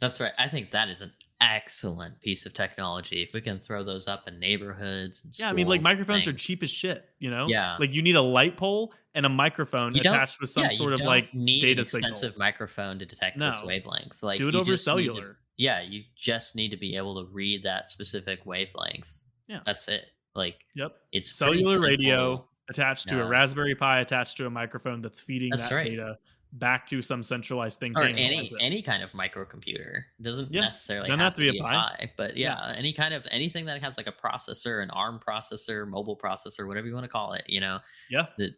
That's 0.00 0.20
right. 0.20 0.32
I 0.36 0.48
think 0.48 0.72
that 0.72 0.88
is 0.88 1.00
an 1.00 1.12
excellent 1.42 2.20
piece 2.20 2.46
of 2.46 2.54
technology. 2.54 3.22
If 3.22 3.34
we 3.34 3.40
can 3.40 3.58
throw 3.58 3.82
those 3.84 4.08
up 4.08 4.28
in 4.28 4.38
neighborhoods 4.38 5.26
yeah 5.38 5.48
i 5.48 5.52
mean 5.52 5.66
like 5.66 5.82
microphones 5.82 6.26
are 6.28 6.32
cheap 6.32 6.62
as 6.62 6.70
shit 6.70 7.04
you 7.18 7.30
know? 7.30 7.46
Yeah. 7.48 7.76
Like 7.78 7.92
you 7.92 8.02
need 8.02 8.16
a 8.16 8.22
light 8.22 8.56
pole 8.56 8.92
and 9.14 9.26
a 9.26 9.28
microphone 9.28 9.96
attached 9.96 10.40
with 10.40 10.50
some 10.50 10.64
yeah, 10.64 10.68
sort 10.70 10.92
of 10.92 11.00
like 11.00 11.32
need 11.34 11.60
data 11.60 11.80
an 11.80 11.84
signal. 11.84 12.10
expensive 12.10 12.38
microphone 12.38 12.98
to 12.98 13.06
detect 13.06 13.38
this 13.38 13.60
wavelength 13.64 14.22
like 14.22 14.38
do 14.38 14.48
it 14.48 14.54
over 14.54 14.70
need 14.70 14.76
to- 14.76 14.78
cellular. 14.78 15.38
yeah 15.56 15.82
you 15.82 16.02
just 16.16 16.56
need 16.56 16.70
to 16.70 16.76
be 16.76 16.96
able 16.96 17.22
to 17.22 17.30
read 17.32 17.62
that 17.62 17.90
specific 17.90 18.44
wavelength. 18.46 19.24
Yeah. 19.48 19.60
that's 19.66 19.88
it. 19.88 20.06
Like 20.34 20.56
yep. 20.74 20.96
it's 21.12 21.36
cellular 21.36 21.80
radio 21.80 22.44
attached 22.70 23.08
to 23.08 23.22
a 23.22 23.28
raspberry 23.28 23.74
pi 23.74 24.00
attached 24.00 24.36
to 24.38 24.46
a 24.46 24.50
microphone 24.50 25.00
that's 25.00 25.20
feeding 25.20 25.50
That's 25.50 25.68
that 25.68 25.74
right. 25.74 25.84
data 25.84 26.18
back 26.54 26.86
to 26.86 27.00
some 27.00 27.22
centralized 27.22 27.80
thing 27.80 27.94
to 27.94 28.02
or 28.02 28.06
any 28.06 28.46
any 28.60 28.82
kind 28.82 29.02
of 29.02 29.12
microcomputer 29.12 30.02
It 30.18 30.22
doesn't 30.22 30.52
Yeah, 30.52 30.62
necessarily 30.62 31.08
doesn't 31.08 31.20
have, 31.20 31.34
to 31.34 31.40
be 31.40 31.58
a 31.58 31.62
pi. 31.62 32.10
but 32.16 32.36
Yeah. 32.36 32.58
yeah, 32.58 32.74
any 32.76 32.92
kind 32.92 33.14
of 33.14 33.26
anything 33.30 33.64
that 33.66 33.80
has 33.82 33.96
like 33.96 34.06
a 34.06 34.12
processor 34.12 34.82
an 34.82 34.90
arm 34.90 35.18
processor 35.26 35.88
mobile 35.88 36.16
processor 36.16 36.66
whatever 36.66 36.86
you 36.86 36.94
want 36.94 37.04
to 37.04 37.08
call 37.10 37.32
it 37.32 37.44
you 37.48 37.60
know 37.60 37.78
yeah 38.10 38.26
it, 38.38 38.54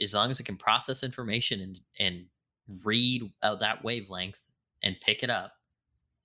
as 0.00 0.14
long 0.14 0.30
as 0.30 0.38
it 0.38 0.44
can 0.44 0.56
process 0.56 1.02
information 1.02 1.60
and 1.60 1.80
and 1.98 2.26
read 2.84 3.22
out 3.42 3.58
that 3.58 3.82
wavelength 3.82 4.50
and 4.84 4.96
pick 5.00 5.22
it 5.22 5.30
up 5.30 5.54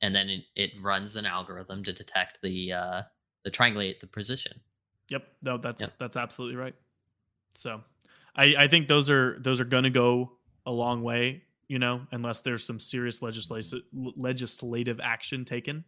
and 0.02 0.14
then 0.14 0.30
it, 0.30 0.44
it 0.56 0.72
runs 0.82 1.16
an 1.16 1.26
algorithm 1.26 1.84
to 1.84 1.94
detect 1.94 2.40
the 2.44 2.72
uh 2.74 3.02
the 3.44 3.50
triangulate 3.52 4.00
the 4.00 4.08
position 4.08 4.54
Yep. 5.10 5.28
No, 5.42 5.58
that's 5.58 5.90
Yep. 5.90 5.98
that's 6.00 6.18
absolutely 6.18 6.58
right. 6.58 6.76
So, 7.54 7.82
I 8.36 8.56
I 8.60 8.68
think 8.68 8.88
those 8.88 9.10
are 9.10 9.40
those 9.40 9.60
are 9.62 9.66
going 9.66 9.86
to 9.86 9.90
go 9.90 10.37
a 10.68 10.72
long 10.72 11.02
way. 11.02 11.42
You 11.70 11.80
know, 11.80 12.02
unless 12.12 12.44
there's 12.44 12.64
some 12.64 12.78
serious 12.80 13.22
legislative 13.24 13.82
legislative 14.16 15.00
action 15.02 15.44
taken, 15.46 15.84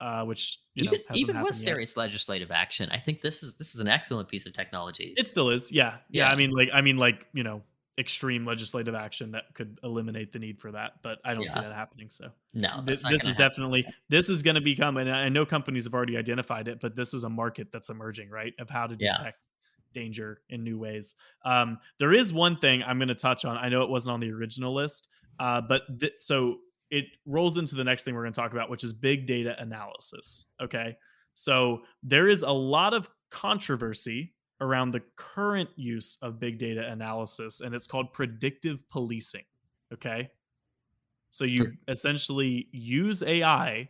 uh, 0.00 0.24
which 0.24 0.58
you 0.74 0.84
know 0.84 0.92
even 1.12 1.34
even 1.34 1.40
with 1.42 1.50
yet. 1.52 1.54
serious 1.56 1.96
legislative 1.96 2.50
action 2.50 2.88
i 2.90 2.96
think 2.98 3.20
this 3.20 3.42
is 3.42 3.54
this 3.56 3.74
is 3.74 3.80
an 3.80 3.88
excellent 3.88 4.28
piece 4.28 4.46
of 4.46 4.52
technology 4.54 5.12
It 5.18 5.28
still 5.28 5.50
is. 5.50 5.70
Yeah. 5.70 5.96
yeah. 6.10 6.30
I 6.30 6.36
mean, 6.36 6.50
like 6.50 6.70
I 6.72 6.80
mean, 6.80 6.96
like 6.96 7.26
you 7.34 7.42
know, 7.42 7.60
extreme 7.98 8.46
legislative 8.46 8.94
action 8.94 9.30
that 9.32 9.52
could 9.52 9.78
eliminate 9.82 10.32
the 10.32 10.38
need 10.38 10.58
for 10.58 10.72
that, 10.72 10.92
but 11.02 11.18
I 11.22 11.34
don't 11.34 11.50
see 11.50 11.60
that 11.60 11.74
happening. 11.74 12.08
So 12.08 12.30
no 12.54 12.68
Th- 12.68 12.84
that's 12.86 13.02
not 13.04 13.12
this 13.12 13.22
gonna 13.22 13.28
is 13.30 13.34
definitely 13.34 13.84
this 14.08 14.30
is 14.30 14.42
going 14.42 14.54
to 14.56 14.60
become 14.62 14.96
and 14.96 15.08
i 15.12 15.28
know 15.28 15.44
companies 15.46 15.84
have 15.84 15.94
already 15.94 16.16
identified 16.16 16.66
it 16.66 16.80
but 16.80 16.96
this 16.96 17.14
is 17.14 17.22
a 17.24 17.28
market 17.28 17.70
that's 17.70 17.90
emerging 17.90 18.28
right 18.30 18.54
of 18.58 18.68
how 18.70 18.86
to 18.88 18.96
Yeah. 18.98 19.16
detect 19.18 19.46
danger 19.92 20.40
in 20.48 20.62
new 20.64 20.78
ways. 20.78 21.14
Um, 21.44 21.78
there 21.98 22.12
is 22.12 22.32
one 22.32 22.56
thing 22.56 22.82
i'm 22.82 22.98
going 22.98 23.08
to 23.08 23.14
touch 23.14 23.44
on. 23.44 23.56
I 23.56 23.68
know 23.68 23.82
it 23.82 23.90
wasn't 23.90 24.14
on 24.14 24.20
the 24.20 24.30
original 24.30 24.74
list 24.74 25.08
uh, 25.38 25.60
but 25.60 25.82
th- 25.98 26.14
so 26.18 26.56
it 26.90 27.06
rolls 27.26 27.58
into 27.58 27.76
the 27.76 27.84
next 27.84 28.04
thing 28.04 28.14
we're 28.14 28.22
going 28.22 28.32
to 28.32 28.40
talk 28.40 28.52
about 28.52 28.70
which 28.70 28.84
is 28.84 28.92
big 28.92 29.26
data 29.26 29.54
analysis 29.58 30.46
okay? 30.62 30.96
So 31.34 31.80
there 32.02 32.28
is 32.28 32.42
a 32.42 32.50
lot 32.50 32.94
of 32.94 33.08
controversy 33.30 34.34
around 34.60 34.90
the 34.90 35.02
current 35.16 35.70
use 35.76 36.18
of 36.20 36.38
big 36.38 36.58
data 36.58 36.86
analysis 36.90 37.60
and 37.60 37.74
it's 37.74 37.86
called 37.86 38.12
predictive 38.12 38.88
policing 38.90 39.44
okay? 39.92 40.30
So 41.30 41.44
you 41.44 41.72
essentially 41.88 42.68
use 42.72 43.22
AI 43.22 43.88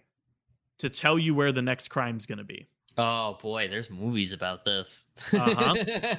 to 0.78 0.88
tell 0.88 1.19
you 1.19 1.35
where 1.35 1.52
the 1.52 1.62
next 1.62 1.88
crime's 1.88 2.26
going 2.26 2.38
to 2.38 2.45
be. 2.45 2.69
Oh 2.99 3.38
boy, 3.40 3.68
there's 3.68 3.90
movies 3.90 4.32
about 4.32 4.64
this. 4.64 5.06
Uh-huh. 5.32 5.75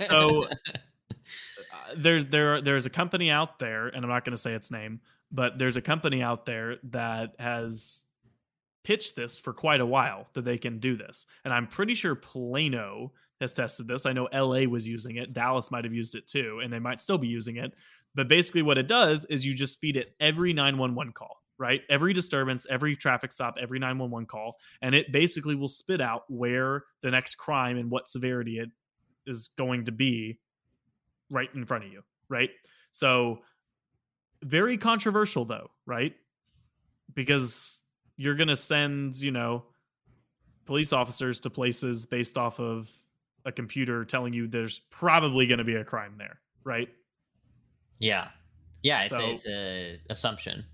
So- 0.09 0.47
Uh, 1.73 1.93
there's 1.97 2.25
there 2.25 2.61
there's 2.61 2.85
a 2.85 2.89
company 2.89 3.29
out 3.29 3.59
there, 3.59 3.87
and 3.87 4.03
I'm 4.03 4.09
not 4.09 4.25
going 4.25 4.35
to 4.35 4.41
say 4.41 4.53
its 4.53 4.71
name, 4.71 4.99
but 5.31 5.57
there's 5.57 5.77
a 5.77 5.81
company 5.81 6.21
out 6.21 6.45
there 6.45 6.77
that 6.85 7.35
has 7.39 8.05
pitched 8.83 9.15
this 9.15 9.37
for 9.39 9.53
quite 9.53 9.79
a 9.81 9.85
while 9.85 10.25
that 10.33 10.43
they 10.43 10.57
can 10.57 10.79
do 10.79 10.97
this, 10.97 11.25
and 11.45 11.53
I'm 11.53 11.67
pretty 11.67 11.93
sure 11.93 12.15
Plano 12.15 13.13
has 13.39 13.53
tested 13.53 13.87
this. 13.87 14.05
I 14.05 14.13
know 14.13 14.27
LA 14.33 14.61
was 14.63 14.87
using 14.87 15.17
it, 15.17 15.33
Dallas 15.33 15.69
might 15.71 15.83
have 15.85 15.93
used 15.93 16.15
it 16.15 16.27
too, 16.27 16.59
and 16.63 16.73
they 16.73 16.79
might 16.79 16.99
still 17.01 17.17
be 17.17 17.27
using 17.27 17.57
it. 17.57 17.73
But 18.15 18.27
basically, 18.27 18.63
what 18.63 18.77
it 18.77 18.87
does 18.87 19.25
is 19.25 19.45
you 19.45 19.53
just 19.53 19.79
feed 19.79 19.95
it 19.95 20.11
every 20.19 20.53
911 20.53 21.13
call, 21.13 21.40
right? 21.62 21.82
Every 21.91 22.12
disturbance, 22.12 22.65
every 22.72 22.96
traffic 22.96 23.32
stop, 23.32 23.58
every 23.62 23.77
911 23.77 24.25
call, 24.25 24.58
and 24.82 24.96
it 24.96 25.12
basically 25.12 25.53
will 25.53 25.68
spit 25.68 26.01
out 26.01 26.24
where 26.27 26.86
the 27.01 27.12
next 27.12 27.36
crime 27.36 27.77
and 27.77 27.91
what 27.91 28.08
severity 28.08 28.58
it 28.58 28.70
is 29.27 29.50
going 29.60 29.86
to 29.86 29.91
be 29.91 30.39
right 31.30 31.50
in 31.53 31.63
front 31.63 31.84
of 31.86 31.91
you, 31.91 32.01
right? 32.30 32.50
So, 32.91 33.41
very 34.44 34.75
controversial 34.75 35.46
though, 35.46 35.70
right? 35.86 36.15
Because 37.13 37.84
you're 38.18 38.34
going 38.34 38.48
to 38.48 38.56
send, 38.56 39.15
you 39.22 39.30
know, 39.30 39.63
police 40.65 40.94
officers 40.94 41.39
to 41.41 41.51
places 41.51 42.08
based 42.08 42.39
off 42.39 42.60
of 42.60 42.91
a 43.46 43.51
computer 43.51 44.03
telling 44.03 44.34
you 44.34 44.48
there's 44.48 44.80
probably 44.89 45.46
going 45.46 45.60
to 45.60 45.63
be 45.63 45.75
a 45.75 45.84
crime 45.86 46.15
there, 46.18 46.39
right? 46.63 46.89
yeah, 48.00 48.30
yeah, 48.82 49.01
it's 49.01 49.10
So- 49.10 49.22
a, 49.24 49.30
it's 49.32 49.48
a 49.48 50.00
assumption. 50.10 50.65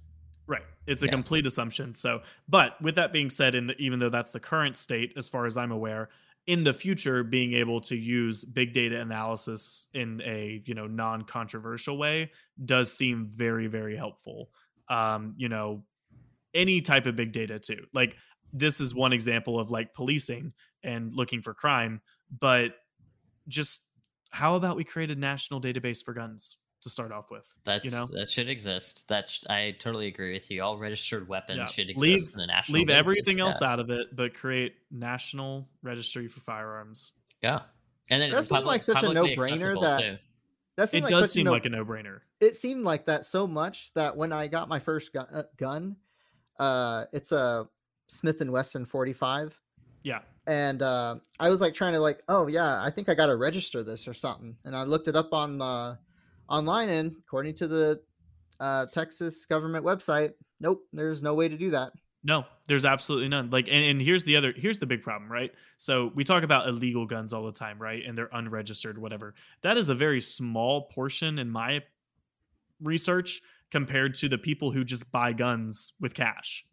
Right. 0.47 0.63
It's 0.85 1.03
a 1.03 1.07
Yeah. 1.07 1.11
complete 1.11 1.45
assumption. 1.45 1.93
So, 1.93 2.21
but 2.47 2.81
with 2.81 2.95
that 2.95 3.11
being 3.11 3.29
said, 3.29 3.53
in 3.53 3.67
the, 3.67 3.77
even 3.77 3.99
though 3.99 4.09
that's 4.09 4.31
the 4.31 4.39
current 4.39 4.75
state, 4.77 5.13
as 5.17 5.27
far 5.29 5.45
as 5.45 5.57
I'm 5.57 5.71
aware, 5.71 6.09
in 6.47 6.63
the 6.63 6.73
future, 6.73 7.23
being 7.25 7.53
able 7.53 7.81
to 7.81 7.95
use 7.97 8.45
big 8.45 8.71
data 8.71 9.01
analysis 9.01 9.89
in 9.93 10.21
a 10.23 10.63
you 10.65 10.73
know 10.73 10.87
non-controversial 10.87 11.97
way 11.97 12.31
does 12.63 12.91
seem 12.91 13.25
very 13.25 13.67
very 13.67 13.97
helpful. 13.97 14.49
Um, 14.89 15.33
you 15.35 15.49
know, 15.49 15.83
any 16.53 16.79
type 16.81 17.05
of 17.05 17.17
big 17.17 17.33
data 17.33 17.59
too. 17.59 17.85
Like 17.93 18.15
this 18.53 18.79
is 18.79 18.95
one 18.95 19.11
example 19.11 19.59
of 19.59 19.71
like 19.71 19.93
policing 19.93 20.53
and 20.83 21.11
looking 21.11 21.41
for 21.41 21.53
crime, 21.53 21.99
but 22.39 22.75
just 23.49 23.89
how 24.31 24.55
about 24.55 24.77
we 24.77 24.85
create 24.85 25.11
a 25.11 25.15
national 25.15 25.59
database 25.59 26.03
for 26.03 26.13
guns 26.13 26.59
to 26.81 26.89
start 26.89 27.11
off 27.11 27.31
with? 27.31 27.47
That's 27.63 27.85
you 27.85 27.91
know, 27.91 28.07
that 28.13 28.29
should 28.29 28.49
exist. 28.49 29.07
That 29.07 29.29
sh- 29.29 29.43
I 29.49 29.75
totally 29.79 30.07
agree 30.07 30.33
with 30.33 30.49
you. 30.51 30.61
All 30.61 30.77
registered 30.77 31.27
weapons 31.27 31.57
Yeah. 31.57 31.65
should 31.65 31.89
exist 31.89 32.01
Leave- 32.01 32.33
in 32.33 32.39
the 32.39 32.47
national. 32.47 32.79
leave 32.79 32.87
database, 32.87 32.95
everything 32.97 33.39
else 33.39 33.61
out 33.61 33.79
of 33.79 33.89
it, 33.89 34.15
but 34.15 34.33
create 34.33 34.75
national 34.91 35.67
registry 35.81 36.27
for 36.27 36.39
firearms. 36.39 37.13
Yeah, 37.41 37.61
and 38.09 38.21
then 38.21 38.31
That 38.31 38.39
it's 38.39 38.49
seemed 38.49 38.57
public, 38.57 38.67
like 38.73 38.83
such 38.83 39.03
a 39.03 39.13
no-brainer 39.13 39.79
that- 39.81 39.99
too. 40.01 40.17
That 40.75 40.83
It 40.83 40.89
seemed 40.91 41.03
like 41.05 41.11
does 41.11 41.23
such 41.25 41.31
seem 41.31 41.45
no- 41.45 41.51
like 41.53 41.65
a 41.65 41.69
no-brainer. 41.69 42.19
it 42.39 42.55
seemed 42.55 42.83
like 42.83 43.05
that 43.07 43.25
so 43.25 43.47
much 43.47 43.91
that 43.95 44.15
when 44.15 44.31
I 44.31 44.45
got 44.47 44.69
my 44.69 44.77
first 44.79 45.11
gun, 45.13 45.25
uh, 45.31 45.43
gun 45.57 45.95
uh, 46.59 47.05
it's 47.11 47.31
a 47.31 47.67
Smith 48.07 48.41
and 48.41 48.51
Wesson 48.51 48.85
45, 48.85 49.59
Yeah. 50.03 50.21
and 50.45 50.81
uh, 50.81 51.15
I 51.39 51.49
was 51.49 51.61
like 51.61 51.73
trying 51.73 51.93
to 51.93 51.99
like, 51.99 52.21
oh 52.29 52.47
yeah, 52.47 52.81
I 52.83 52.89
think 52.91 53.09
I 53.09 53.15
got 53.15 53.25
to 53.27 53.35
register 53.35 53.83
this 53.83 54.07
or 54.07 54.13
something, 54.13 54.55
and 54.65 54.75
I 54.75 54.83
looked 54.83 55.07
it 55.07 55.15
up 55.15 55.33
on 55.33 55.61
uh, 55.61 55.97
online, 56.49 56.89
and 56.89 57.15
according 57.25 57.55
to 57.55 57.67
the 57.67 58.01
uh, 58.59 58.85
Texas 58.87 59.45
government 59.45 59.85
website, 59.85 60.33
nope, 60.59 60.81
there's 60.93 61.21
no 61.21 61.33
way 61.33 61.47
to 61.47 61.57
do 61.57 61.69
that. 61.71 61.91
No, 62.23 62.45
there's 62.67 62.85
absolutely 62.85 63.29
none. 63.29 63.49
Like, 63.51 63.67
and, 63.67 63.85
and 63.85 64.01
here's 64.01 64.23
the 64.23 64.35
other, 64.35 64.53
here's 64.55 64.79
the 64.79 64.85
big 64.85 65.01
problem, 65.01 65.31
right? 65.31 65.53
So 65.77 66.11
we 66.15 66.23
talk 66.23 66.43
about 66.43 66.67
illegal 66.67 67.05
guns 67.05 67.31
all 67.31 67.45
the 67.45 67.51
time, 67.51 67.79
right? 67.79 68.03
And 68.05 68.17
they're 68.17 68.29
unregistered, 68.33 68.97
whatever. 68.97 69.35
That 69.61 69.77
is 69.77 69.89
a 69.89 69.95
very 69.95 70.19
small 70.19 70.83
portion 70.87 71.39
in 71.39 71.49
my 71.49 71.83
research 72.81 73.41
compared 73.71 74.15
to 74.15 74.29
the 74.29 74.37
people 74.37 74.71
who 74.71 74.83
just 74.83 75.11
buy 75.11 75.31
guns 75.33 75.93
with 76.01 76.13
cash 76.13 76.65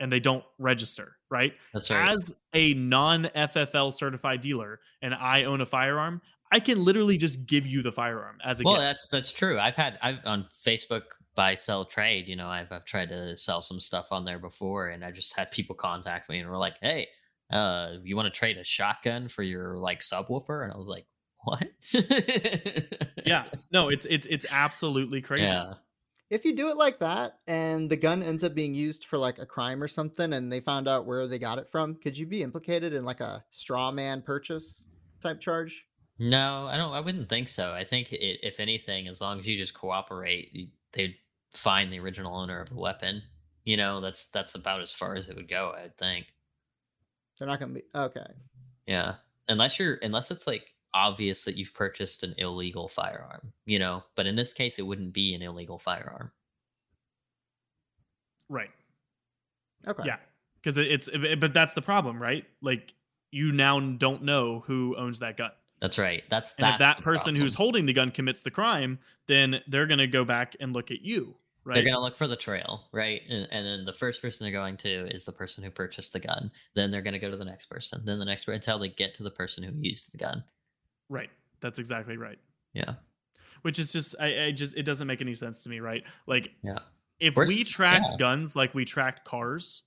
and 0.00 0.10
they 0.10 0.20
don't 0.20 0.44
register, 0.58 1.16
right? 1.30 1.54
That's 1.72 1.90
right. 1.90 2.10
As 2.10 2.34
a 2.54 2.74
non 2.74 3.24
FFL 3.34 3.92
certified 3.92 4.40
dealer 4.40 4.80
and 5.02 5.14
I 5.14 5.44
own 5.44 5.60
a 5.60 5.66
firearm, 5.66 6.20
I 6.50 6.60
can 6.60 6.82
literally 6.82 7.16
just 7.16 7.46
give 7.46 7.66
you 7.66 7.82
the 7.82 7.92
firearm 7.92 8.38
as 8.44 8.60
a 8.60 8.64
well, 8.64 8.74
gift. 8.74 8.82
that's 8.82 9.08
that's 9.08 9.32
true. 9.32 9.58
I've 9.58 9.76
had 9.76 9.98
I've 10.02 10.20
on 10.24 10.46
Facebook 10.64 11.02
buy 11.34 11.54
sell 11.54 11.84
trade. 11.84 12.28
You 12.28 12.36
know, 12.36 12.48
I've 12.48 12.72
I've 12.72 12.84
tried 12.84 13.10
to 13.10 13.36
sell 13.36 13.62
some 13.62 13.80
stuff 13.80 14.08
on 14.10 14.24
there 14.24 14.38
before, 14.38 14.88
and 14.88 15.04
I 15.04 15.12
just 15.12 15.36
had 15.36 15.50
people 15.50 15.76
contact 15.76 16.28
me 16.28 16.38
and 16.38 16.48
were 16.48 16.58
like, 16.58 16.76
"Hey, 16.80 17.08
uh, 17.50 17.94
you 18.02 18.16
want 18.16 18.32
to 18.32 18.38
trade 18.38 18.58
a 18.58 18.64
shotgun 18.64 19.28
for 19.28 19.42
your 19.42 19.78
like 19.78 20.00
subwoofer?" 20.00 20.64
And 20.64 20.72
I 20.72 20.76
was 20.76 20.88
like, 20.88 21.06
"What?" 21.44 21.68
yeah. 23.24 23.44
No, 23.70 23.88
it's 23.88 24.06
it's 24.06 24.26
it's 24.26 24.50
absolutely 24.52 25.20
crazy. 25.20 25.44
yeah. 25.44 25.74
If 26.30 26.44
you 26.44 26.54
do 26.54 26.68
it 26.68 26.76
like 26.76 26.98
that, 26.98 27.38
and 27.46 27.88
the 27.88 27.96
gun 27.96 28.22
ends 28.22 28.44
up 28.44 28.54
being 28.54 28.74
used 28.74 29.06
for 29.06 29.16
like 29.16 29.38
a 29.38 29.46
crime 29.46 29.82
or 29.82 29.88
something, 29.88 30.32
and 30.32 30.52
they 30.52 30.60
found 30.60 30.88
out 30.88 31.06
where 31.06 31.26
they 31.26 31.38
got 31.38 31.58
it 31.58 31.70
from, 31.70 31.94
could 31.94 32.18
you 32.18 32.26
be 32.26 32.42
implicated 32.42 32.92
in 32.92 33.04
like 33.04 33.20
a 33.20 33.44
straw 33.50 33.90
man 33.90 34.20
purchase 34.20 34.88
type 35.20 35.40
charge? 35.40 35.87
No, 36.18 36.66
I 36.70 36.76
don't. 36.76 36.92
I 36.92 37.00
wouldn't 37.00 37.28
think 37.28 37.48
so. 37.48 37.72
I 37.72 37.84
think 37.84 38.12
it, 38.12 38.40
if 38.46 38.58
anything, 38.58 39.06
as 39.06 39.20
long 39.20 39.38
as 39.38 39.46
you 39.46 39.56
just 39.56 39.74
cooperate, 39.74 40.70
they'd 40.92 41.14
find 41.54 41.92
the 41.92 42.00
original 42.00 42.36
owner 42.36 42.60
of 42.60 42.68
the 42.68 42.76
weapon. 42.76 43.22
You 43.64 43.76
know, 43.76 44.00
that's 44.00 44.26
that's 44.26 44.54
about 44.54 44.80
as 44.80 44.92
far 44.92 45.14
as 45.14 45.28
it 45.28 45.36
would 45.36 45.48
go. 45.48 45.74
I 45.76 45.82
would 45.82 45.96
think. 45.96 46.26
They're 47.38 47.46
not 47.46 47.60
going 47.60 47.74
to 47.74 47.80
be 47.80 47.86
okay. 47.94 48.26
Yeah. 48.86 49.14
Unless 49.48 49.78
you're 49.78 49.98
unless 50.02 50.30
it's 50.30 50.46
like 50.46 50.66
obvious 50.92 51.44
that 51.44 51.56
you've 51.56 51.74
purchased 51.74 52.24
an 52.24 52.34
illegal 52.38 52.88
firearm, 52.88 53.52
you 53.66 53.78
know. 53.78 54.02
But 54.16 54.26
in 54.26 54.34
this 54.34 54.52
case, 54.52 54.78
it 54.78 54.86
wouldn't 54.86 55.12
be 55.12 55.34
an 55.34 55.42
illegal 55.42 55.78
firearm. 55.78 56.32
Right. 58.48 58.70
Okay. 59.86 60.02
Yeah. 60.04 60.16
Because 60.60 60.78
it's 60.78 61.08
but 61.38 61.54
that's 61.54 61.74
the 61.74 61.82
problem, 61.82 62.20
right? 62.20 62.44
Like 62.60 62.92
you 63.30 63.52
now 63.52 63.78
don't 63.78 64.24
know 64.24 64.64
who 64.66 64.96
owns 64.96 65.20
that 65.20 65.36
gun. 65.36 65.52
That's 65.80 65.98
right. 65.98 66.22
That's 66.28 66.54
And 66.56 66.64
that's 66.64 66.74
if 66.74 66.78
that 66.80 67.02
person 67.04 67.36
who's 67.36 67.54
holding 67.54 67.86
the 67.86 67.92
gun 67.92 68.10
commits 68.10 68.42
the 68.42 68.50
crime, 68.50 68.98
then 69.26 69.60
they're 69.68 69.86
going 69.86 69.98
to 69.98 70.06
go 70.06 70.24
back 70.24 70.56
and 70.60 70.72
look 70.72 70.90
at 70.90 71.02
you, 71.02 71.36
right? 71.64 71.74
They're 71.74 71.84
gonna 71.84 72.00
look 72.00 72.16
for 72.16 72.26
the 72.26 72.36
trail, 72.36 72.88
right? 72.92 73.20
And, 73.28 73.46
and 73.52 73.64
then 73.66 73.84
the 73.84 73.92
first 73.92 74.20
person 74.20 74.44
they're 74.44 74.52
going 74.60 74.76
to 74.78 75.06
is 75.14 75.24
the 75.24 75.32
person 75.32 75.62
who 75.62 75.70
purchased 75.70 76.12
the 76.12 76.20
gun. 76.20 76.50
Then 76.74 76.90
they're 76.90 77.02
gonna 77.02 77.18
go 77.20 77.30
to 77.30 77.36
the 77.36 77.44
next 77.44 77.66
person. 77.66 78.00
Then 78.04 78.18
the 78.18 78.24
next 78.24 78.44
person 78.44 78.54
until 78.56 78.78
they 78.80 78.88
get 78.88 79.14
to 79.14 79.22
the 79.22 79.30
person 79.30 79.62
who 79.62 79.72
used 79.80 80.12
the 80.12 80.18
gun. 80.18 80.42
Right. 81.08 81.30
That's 81.60 81.78
exactly 81.78 82.16
right. 82.16 82.38
Yeah. 82.72 82.94
Which 83.62 83.78
is 83.78 83.92
just 83.92 84.16
I, 84.20 84.46
I 84.46 84.50
just 84.52 84.76
it 84.76 84.82
doesn't 84.84 85.06
make 85.06 85.20
any 85.20 85.34
sense 85.34 85.62
to 85.64 85.70
me, 85.70 85.80
right? 85.80 86.02
Like 86.26 86.50
Yeah. 86.62 86.78
if 87.20 87.36
Where's- 87.36 87.48
we 87.50 87.64
tracked 87.64 88.10
yeah. 88.12 88.16
guns 88.18 88.56
like 88.56 88.74
we 88.74 88.84
tracked 88.84 89.24
cars, 89.24 89.84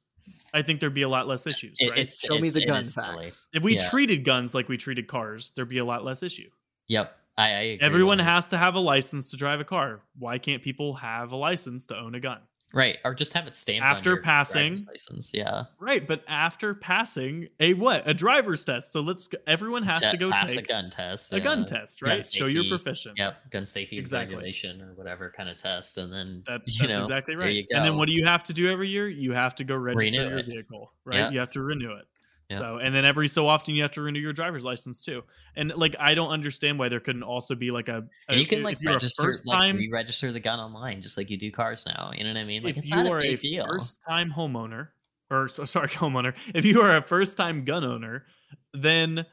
I 0.53 0.61
think 0.61 0.79
there'd 0.79 0.93
be 0.93 1.03
a 1.03 1.09
lot 1.09 1.27
less 1.27 1.47
uh, 1.47 1.51
issues, 1.51 1.77
It- 1.79 1.89
right? 1.89 2.11
Show 2.11 2.35
it's 2.35 2.41
me 2.41 2.49
the 2.49 2.65
gun 2.65 2.83
facts. 2.83 3.47
if 3.53 3.63
we 3.63 3.75
yeah. 3.75 3.89
treated 3.89 4.23
guns 4.25 4.53
like 4.53 4.67
we 4.69 4.77
treated 4.77 5.07
cars, 5.07 5.51
there'd 5.55 5.69
be 5.69 5.77
a 5.77 5.85
lot 5.85 6.03
less 6.03 6.23
issue. 6.23 6.49
Yep. 6.87 7.15
I, 7.37 7.43
I 7.43 7.49
agree 7.49 7.85
Everyone 7.85 8.19
has 8.19 8.49
to 8.49 8.57
have 8.57 8.75
a 8.75 8.79
license 8.79 9.31
to 9.31 9.37
drive 9.37 9.61
a 9.61 9.63
car. 9.63 10.01
Why 10.19 10.37
can't 10.37 10.61
people 10.61 10.93
have 10.95 11.31
a 11.31 11.37
license 11.37 11.85
to 11.87 11.97
own 11.97 12.13
a 12.15 12.19
gun? 12.19 12.39
Right, 12.73 12.97
or 13.05 13.13
just 13.13 13.33
have 13.33 13.47
it 13.47 13.55
stamped 13.55 13.85
on 13.85 13.95
After 13.95 14.17
passing- 14.17 14.85
license. 14.87 15.31
Yeah. 15.33 15.63
Right, 15.79 16.07
but 16.07 16.23
after 16.27 16.73
passing 16.73 17.47
a 17.59 17.73
what? 17.73 18.07
A 18.07 18.13
driver's 18.13 18.63
test. 18.65 18.91
So 18.91 19.01
let's 19.01 19.29
everyone 19.47 19.83
has 19.83 19.99
to 20.01 20.11
Te- 20.11 20.17
go 20.17 20.31
pass 20.31 20.51
take 20.53 20.65
a 20.65 20.67
gun 20.67 20.89
test. 20.89 21.33
a 21.33 21.39
gun 21.39 21.59
yeah. 21.61 21.65
test, 21.79 22.01
gun 22.01 22.09
right? 22.09 22.25
Show 22.25 22.45
you're 22.47 22.65
proficient. 22.69 23.17
Yep, 23.17 23.51
gun 23.51 23.65
safety 23.65 23.97
Exactly. 23.97 24.35
regulation 24.35 24.81
or 24.81 24.93
whatever 24.95 25.31
kind 25.35 25.49
of 25.49 25.57
test, 25.57 25.97
and 25.97 26.11
then 26.11 26.43
That, 26.47 26.61
you 26.67 26.87
that's 26.87 26.97
know, 26.97 27.03
exactly 27.03 27.35
right. 27.35 27.65
And 27.71 27.83
then 27.85 27.97
what 27.97 28.07
do 28.07 28.13
you 28.13 28.25
have 28.25 28.43
to 28.43 28.53
do 28.53 28.71
every 28.71 28.89
year? 28.89 29.07
You 29.09 29.33
have 29.33 29.55
to 29.55 29.63
go 29.63 29.75
register 29.75 30.21
Renew 30.21 30.29
your 30.29 30.39
it. 30.39 30.45
vehicle, 30.47 30.93
right? 31.05 31.17
Yeah. 31.17 31.29
You 31.31 31.39
have 31.39 31.49
to 31.51 31.61
renew 31.61 31.91
it. 31.95 32.05
Yeah. 32.51 32.57
So, 32.57 32.77
and 32.77 32.93
then 32.93 33.05
every 33.05 33.27
so 33.27 33.47
often 33.47 33.75
you 33.75 33.81
have 33.81 33.91
to 33.91 34.01
renew 34.01 34.19
your 34.19 34.33
driver's 34.33 34.63
license 34.65 35.03
too. 35.03 35.23
And 35.55 35.73
like, 35.75 35.95
I 35.99 36.13
don't 36.13 36.29
understand 36.29 36.77
why 36.77 36.89
there 36.89 36.99
couldn't 36.99 37.23
also 37.23 37.55
be 37.55 37.71
like 37.71 37.87
a, 37.87 38.03
a 38.29 38.35
you 38.35 38.45
can 38.45 38.63
like 38.63 38.77
register, 38.85 39.23
first 39.23 39.47
like 39.47 39.57
time, 39.57 39.77
re-register 39.77 40.31
the 40.31 40.39
gun 40.39 40.59
online, 40.59 41.01
just 41.01 41.17
like 41.17 41.29
you 41.29 41.37
do 41.37 41.51
cars 41.51 41.85
now. 41.85 42.11
You 42.15 42.23
know 42.23 42.31
what 42.31 42.37
I 42.37 42.43
mean? 42.43 42.63
Like 42.63 42.71
if 42.71 42.77
it's 42.79 42.91
you 42.91 42.97
not 42.97 43.07
a 43.07 43.11
are 43.11 43.21
big 43.21 43.39
a 43.39 43.41
deal. 43.41 43.65
first 43.67 43.99
time 44.07 44.31
homeowner, 44.35 44.89
or 45.29 45.47
so, 45.47 45.63
sorry, 45.63 45.87
homeowner, 45.89 46.35
if 46.53 46.65
you 46.65 46.81
are 46.81 46.97
a 46.97 47.01
first 47.01 47.37
time 47.37 47.63
gun 47.63 47.83
owner, 47.83 48.25
then 48.73 49.25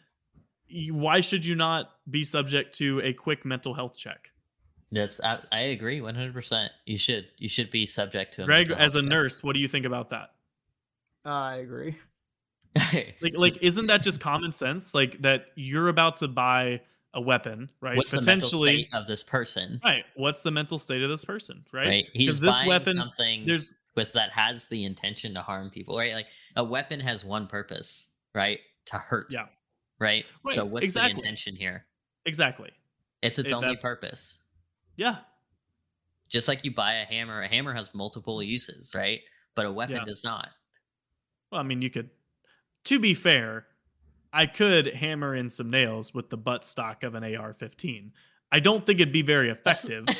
you, 0.68 0.94
why 0.94 1.20
should 1.20 1.44
you 1.44 1.54
not 1.54 1.90
be 2.08 2.22
subject 2.22 2.76
to 2.78 3.00
a 3.02 3.12
quick 3.12 3.44
mental 3.44 3.74
health 3.74 3.96
check? 3.96 4.30
That's 4.90 5.20
I, 5.22 5.40
I 5.52 5.60
agree, 5.60 6.00
one 6.00 6.14
hundred 6.14 6.32
percent. 6.32 6.72
You 6.86 6.96
should 6.96 7.26
you 7.36 7.48
should 7.48 7.70
be 7.70 7.84
subject 7.84 8.34
to. 8.34 8.42
A 8.42 8.46
Greg, 8.46 8.70
as 8.70 8.96
a 8.96 9.00
health 9.00 9.10
nurse, 9.10 9.42
what 9.42 9.54
do 9.54 9.60
you 9.60 9.68
think 9.68 9.84
about 9.84 10.10
that? 10.10 10.30
I 11.24 11.56
agree. 11.56 11.96
Check. 12.90 13.14
Like, 13.20 13.36
like, 13.36 13.58
isn't 13.62 13.86
that 13.86 14.02
just 14.02 14.20
common 14.20 14.52
sense? 14.52 14.94
Like 14.94 15.20
that 15.22 15.46
you're 15.56 15.88
about 15.88 16.16
to 16.16 16.28
buy 16.28 16.80
a 17.14 17.20
weapon, 17.20 17.70
right? 17.80 17.96
What's 17.96 18.10
the 18.10 18.22
mental 18.22 18.48
state 18.50 18.88
of 18.92 19.06
this 19.06 19.22
person? 19.22 19.80
right? 19.84 20.04
What's 20.16 20.42
the 20.42 20.50
mental 20.50 20.78
state 20.78 21.02
of 21.02 21.08
this 21.08 21.24
person, 21.24 21.64
right? 21.72 21.86
Right, 21.86 22.04
he's 22.12 22.38
this 22.38 22.58
buying 22.58 22.68
weapon, 22.68 22.94
something 22.94 23.46
There's 23.46 23.74
with 23.96 24.12
that 24.12 24.30
has 24.30 24.66
the 24.66 24.84
intention 24.84 25.34
to 25.34 25.40
harm 25.42 25.70
people, 25.70 25.96
right? 25.96 26.12
Like 26.14 26.26
a 26.56 26.62
weapon 26.64 27.00
has 27.00 27.24
one 27.24 27.46
purpose, 27.46 28.08
right? 28.34 28.60
To 28.86 28.96
hurt. 28.96 29.28
Yeah. 29.30 29.46
Right. 29.98 30.24
so 30.50 30.64
what's 30.64 30.84
exactly. 30.84 31.14
the 31.14 31.18
intention 31.20 31.56
here? 31.56 31.84
exactly, 32.26 32.70
It's 33.22 33.38
its 33.38 33.50
It- 33.50 33.54
only 33.54 33.70
that- 33.74 33.80
purpose. 33.82 34.38
yeah, 34.96 35.16
Just 36.28 36.46
like 36.46 36.62
you 36.62 36.72
buy 36.74 36.92
a 36.96 37.04
hammer, 37.06 37.40
a 37.42 37.48
hammer 37.48 37.72
has 37.72 37.94
multiple 37.94 38.42
uses, 38.42 38.92
right? 38.94 39.22
But 39.54 39.64
a 39.66 39.72
weapon 39.72 39.96
Yeah. 39.96 40.04
does 40.04 40.22
not. 40.24 40.50
Well, 41.50 41.58
I 41.60 41.64
mean, 41.64 41.80
you 41.80 41.88
could. 41.90 42.10
To 42.84 42.98
be 42.98 43.14
fair, 43.14 43.66
I 44.32 44.46
could 44.46 44.86
hammer 44.86 45.34
in 45.34 45.50
some 45.50 45.70
nails 45.70 46.14
with 46.14 46.30
the 46.30 46.36
butt 46.36 46.64
stock 46.64 47.02
of 47.04 47.14
an 47.14 47.22
AR-15. 47.24 48.10
I 48.50 48.60
don't 48.60 48.84
think 48.86 49.00
it'd 49.00 49.12
be 49.12 49.22
very 49.22 49.50
effective. 49.50 50.06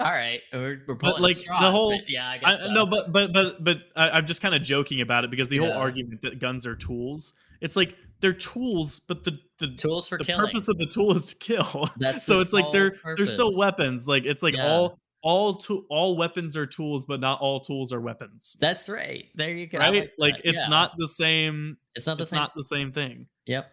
All 0.00 0.10
right, 0.10 0.40
we're, 0.52 0.82
we're 0.88 0.96
pulling 0.96 1.22
like, 1.22 1.36
the 1.36 1.70
whole- 1.70 2.00
yeah, 2.08 2.28
I 2.28 2.32
I, 2.34 2.38
guess 2.38 2.62
so. 2.62 2.72
No, 2.72 2.84
but 2.86 3.12
but 3.12 3.32
but 3.32 3.62
but 3.62 3.78
I, 3.94 4.10
I'm 4.10 4.26
just 4.26 4.42
kind 4.42 4.54
of 4.54 4.62
joking 4.62 5.02
about 5.02 5.24
it 5.24 5.30
because 5.30 5.48
the 5.48 5.58
whole 5.58 5.72
argument 5.72 6.20
that 6.22 6.40
guns 6.40 6.66
are 6.66 6.74
tools, 6.74 7.34
it's 7.60 7.76
like 7.76 7.94
they're 8.20 8.32
tools, 8.32 8.98
but 8.98 9.22
the 9.22 9.38
the 9.60 9.68
tools 9.76 10.08
for 10.08 10.18
the 10.18 10.24
killing. 10.24 10.46
purpose 10.46 10.66
of 10.68 10.78
the 10.78 10.86
tool 10.86 11.14
is 11.14 11.26
to 11.26 11.36
kill. 11.36 11.88
That's 11.98 12.22
so 12.26 12.40
its 12.40 12.52
like 12.52 12.72
they're 12.72 12.96
they're 13.16 13.26
still 13.26 13.56
weapons. 13.56 14.08
Like 14.08 14.24
it's 14.24 14.42
like 14.42 14.56
Yeah. 14.56 14.66
all 14.66 14.98
all 15.22 15.54
to, 15.56 15.84
all 15.90 16.16
weapons 16.16 16.56
are 16.56 16.66
tools, 16.66 17.04
but 17.04 17.20
not 17.20 17.40
all 17.40 17.60
tools 17.60 17.92
are 17.92 18.00
weapons. 18.00 18.56
That's 18.60 18.88
right. 18.88 19.26
There 19.34 19.52
you 19.54 19.66
go. 19.66 19.78
I 19.78 19.90
Right? 19.90 20.10
Like, 20.18 20.36
that. 20.36 20.46
it's 20.48 20.58
Yeah. 20.58 20.68
not 20.68 20.92
the 20.96 21.08
same. 21.08 21.76
It's 21.94 22.06
not 22.06 22.18
the 22.18 22.22
It's 22.22 22.30
same. 22.30 22.38
not 22.40 22.52
the 22.54 22.62
same 22.62 22.92
thing. 22.92 23.26
Yep, 23.46 23.70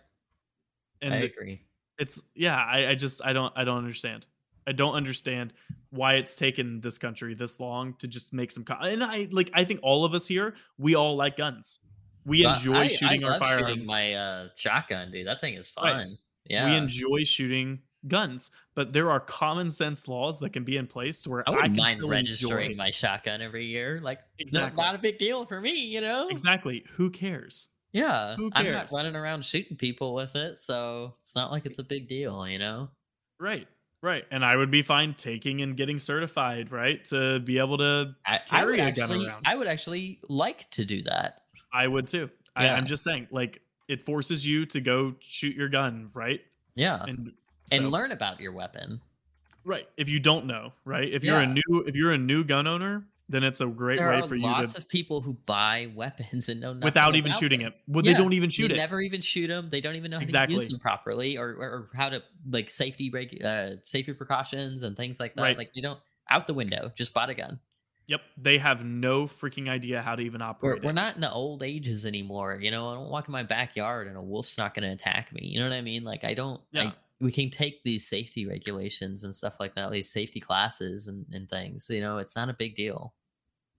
And 1.01 1.13
I 1.13 1.17
agree. 1.17 1.61
it's 1.99 2.23
yeah. 2.33 2.55
I, 2.57 2.89
I 2.89 2.95
just 2.95 3.23
I 3.23 3.33
don't 3.33 3.53
I 3.55 3.63
don't 3.63 3.77
understand. 3.77 4.25
I 4.67 4.71
don't 4.71 4.95
understand 4.95 5.53
why 5.91 6.15
it's 6.15 6.35
taken 6.37 6.81
this 6.81 6.97
country 6.97 7.35
this 7.35 7.59
long 7.59 7.93
to 7.99 8.07
just 8.07 8.33
make 8.33 8.49
some. 8.51 8.63
Co- 8.63 8.79
and 8.81 9.03
I 9.03 9.27
like 9.31 9.51
I 9.53 9.63
think 9.63 9.81
all 9.83 10.03
of 10.05 10.13
us 10.15 10.27
here 10.27 10.55
we 10.79 10.95
all 10.95 11.15
like 11.15 11.37
guns. 11.37 11.79
We 12.25 12.41
But 12.43 12.57
enjoy 12.57 12.77
I- 12.79 12.87
shooting 12.87 13.23
I 13.23 13.25
our 13.27 13.31
love 13.33 13.39
firearms. 13.39 13.67
Shooting 13.67 13.83
my 13.87 14.13
uh, 14.15 14.47
shotgun, 14.55 15.11
dude. 15.11 15.27
That 15.27 15.39
thing 15.41 15.53
is 15.53 15.71
Right. 15.77 15.91
fun. 15.93 16.17
Yeah, 16.49 16.69
We 16.69 16.75
enjoy 16.75 17.23
shooting 17.23 17.79
guns, 18.07 18.51
but 18.75 18.93
there 18.93 19.09
are 19.11 19.19
common 19.19 19.69
sense 19.69 20.07
laws 20.07 20.39
that 20.39 20.51
can 20.51 20.63
be 20.63 20.77
in 20.77 20.87
place 20.87 21.21
to 21.23 21.29
where 21.29 21.47
I 21.47 21.51
I, 21.51 21.55
wouldn't 21.55 21.73
can 21.75 21.77
mind 21.83 21.97
still 21.97 22.09
registering 22.09 22.71
enjoy. 22.71 22.77
my 22.83 22.91
shotgun 22.91 23.41
every 23.41 23.65
year. 23.65 23.99
Like, 24.03 24.19
Exactly. 24.39 24.75
not, 24.77 24.91
not 24.91 24.95
a 24.99 25.01
big 25.01 25.17
deal 25.17 25.45
for 25.45 25.59
me, 25.61 25.71
you 25.73 26.01
know. 26.01 26.27
Exactly. 26.29 26.83
Who 26.95 27.09
cares? 27.09 27.69
Yeah, 27.93 28.35
Who 28.35 28.49
cares? 28.51 28.65
I'm 28.67 28.73
not 28.73 28.91
running 28.93 29.15
around 29.15 29.45
shooting 29.45 29.77
people 29.77 30.13
with 30.13 30.35
it, 30.35 30.59
so 30.59 31.15
it's 31.21 31.35
not 31.35 31.51
like 31.51 31.65
it's 31.65 31.79
a 31.79 31.83
big 31.83 32.07
deal, 32.07 32.47
you 32.47 32.59
know. 32.59 32.89
Right. 33.39 33.67
Right. 34.03 34.25
And 34.31 34.43
I 34.45 34.55
would 34.55 34.69
be 34.69 34.81
fine 34.81 35.13
taking 35.15 35.61
and 35.61 35.75
getting 35.75 35.97
certified, 35.97 36.71
right? 36.71 37.03
To 37.05 37.39
be 37.39 37.57
able 37.57 37.77
to 37.79 38.13
I, 38.25 38.35
I 38.35 38.59
Carry 38.59 38.65
would 38.71 38.79
a 38.81 38.91
gun 38.91 39.09
actually, 39.09 39.27
around. 39.27 39.43
I 39.47 39.55
would 39.55 39.67
actually 39.67 40.19
like 40.29 40.69
to 40.71 40.85
do 40.85 41.01
that. 41.03 41.41
I 41.73 41.87
would 41.87 42.05
too. 42.07 42.29
I, 42.55 42.69
I'm 42.69 42.85
just 42.85 43.03
saying, 43.03 43.27
like, 43.31 43.61
it 43.87 44.01
forces 44.01 44.45
you 44.47 44.65
to 44.67 44.79
go 44.81 45.15
shoot 45.21 45.55
your 45.55 45.69
gun, 45.69 46.09
right? 46.13 46.41
Yeah, 46.75 47.03
And 47.07 47.31
and 47.71 47.89
learn 47.91 48.11
about 48.11 48.39
your 48.39 48.51
weapon. 48.51 49.01
right. 49.63 49.87
If 49.97 50.09
you 50.09 50.19
don't 50.19 50.45
know, 50.45 50.73
right? 50.85 51.11
If 51.11 51.23
you're 51.23 51.39
a 51.39 51.47
new 51.47 51.83
if 51.87 51.95
you're 51.95 52.11
a 52.13 52.17
new 52.17 52.43
gun 52.43 52.67
owner, 52.67 53.03
then 53.29 53.43
it's 53.43 53.59
a 53.61 53.65
great 53.65 53.97
There 53.97 54.09
way 54.09 54.21
for 54.27 54.35
you 54.35 54.43
lots 54.43 54.73
to 54.73 54.79
of 54.81 54.87
people 54.87 55.19
who 55.21 55.33
buy 55.47 55.91
weapons 55.95 56.47
and 56.49 56.61
know 56.61 56.73
nothing 56.73 56.85
without 56.85 57.15
even 57.15 57.31
about 57.31 57.39
shooting 57.39 57.59
them. 57.61 57.69
it. 57.69 57.81
Well, 57.87 58.05
Yeah, 58.05 58.13
they 58.13 58.17
don't 58.19 58.33
even 58.33 58.49
shoot 58.51 58.69
you 58.69 58.75
it. 58.75 58.77
never 58.77 59.01
even 59.01 59.21
shoot 59.21 59.47
them. 59.47 59.69
They 59.71 59.81
don't 59.81 59.95
even 59.95 60.11
know 60.11 60.17
how 60.17 60.21
to 60.21 60.23
Exactly. 60.23 60.55
use 60.55 60.67
them 60.69 60.79
properly, 60.79 61.35
or, 61.37 61.49
or, 61.55 61.65
or 61.65 61.89
how 61.95 62.09
to 62.09 62.21
like 62.47 62.69
safety 62.69 63.09
regu- 63.09 63.43
uh, 63.43 63.77
safety 63.83 64.13
precautions 64.13 64.83
and 64.83 64.95
things 64.95 65.19
like 65.19 65.33
that. 65.35 65.41
Right. 65.41 65.57
Like 65.57 65.71
you 65.73 65.81
don't 65.81 65.99
out 66.29 66.45
the 66.45 66.53
window. 66.53 66.91
Just 66.95 67.13
bought 67.15 67.29
a 67.31 67.33
gun. 67.33 67.59
Yep. 68.07 68.21
They 68.37 68.59
have 68.59 68.85
no 68.85 69.25
freaking 69.25 69.67
idea 69.69 69.99
how 70.03 70.15
to 70.15 70.21
even 70.21 70.41
We're, 70.41 70.45
operate. 70.45 70.83
we're 70.83 70.91
not 70.91 71.15
in 71.15 71.21
the 71.21 71.31
old 71.31 71.63
ages 71.63 72.05
anymore. 72.05 72.59
You 72.61 72.69
know, 72.69 72.87
I 72.89 72.93
don't 72.93 73.09
walk 73.09 73.27
in 73.27 73.31
my 73.31 73.41
backyard 73.41 74.05
and 74.05 74.15
a 74.15 74.21
wolf's 74.21 74.59
not 74.59 74.75
going 74.75 74.83
to 74.87 74.91
attack 74.93 75.33
me. 75.33 75.47
You 75.47 75.59
know 75.59 75.67
what 75.67 75.75
I 75.75 75.81
mean? 75.81 76.03
Like 76.03 76.23
I 76.23 76.35
don't. 76.35 76.61
Yeah. 76.71 76.83
I, 76.89 76.93
we 77.21 77.31
can 77.31 77.49
take 77.49 77.83
these 77.83 78.07
safety 78.07 78.45
regulations 78.45 79.23
and 79.23 79.33
stuff 79.33 79.55
like 79.59 79.75
that, 79.75 79.91
these 79.91 80.09
safety 80.09 80.39
classes 80.39 81.07
and, 81.07 81.25
and 81.31 81.49
things. 81.49 81.87
You 81.89 82.01
know, 82.01 82.17
it's 82.17 82.35
not 82.35 82.49
a 82.49 82.53
big 82.53 82.75
deal. 82.75 83.13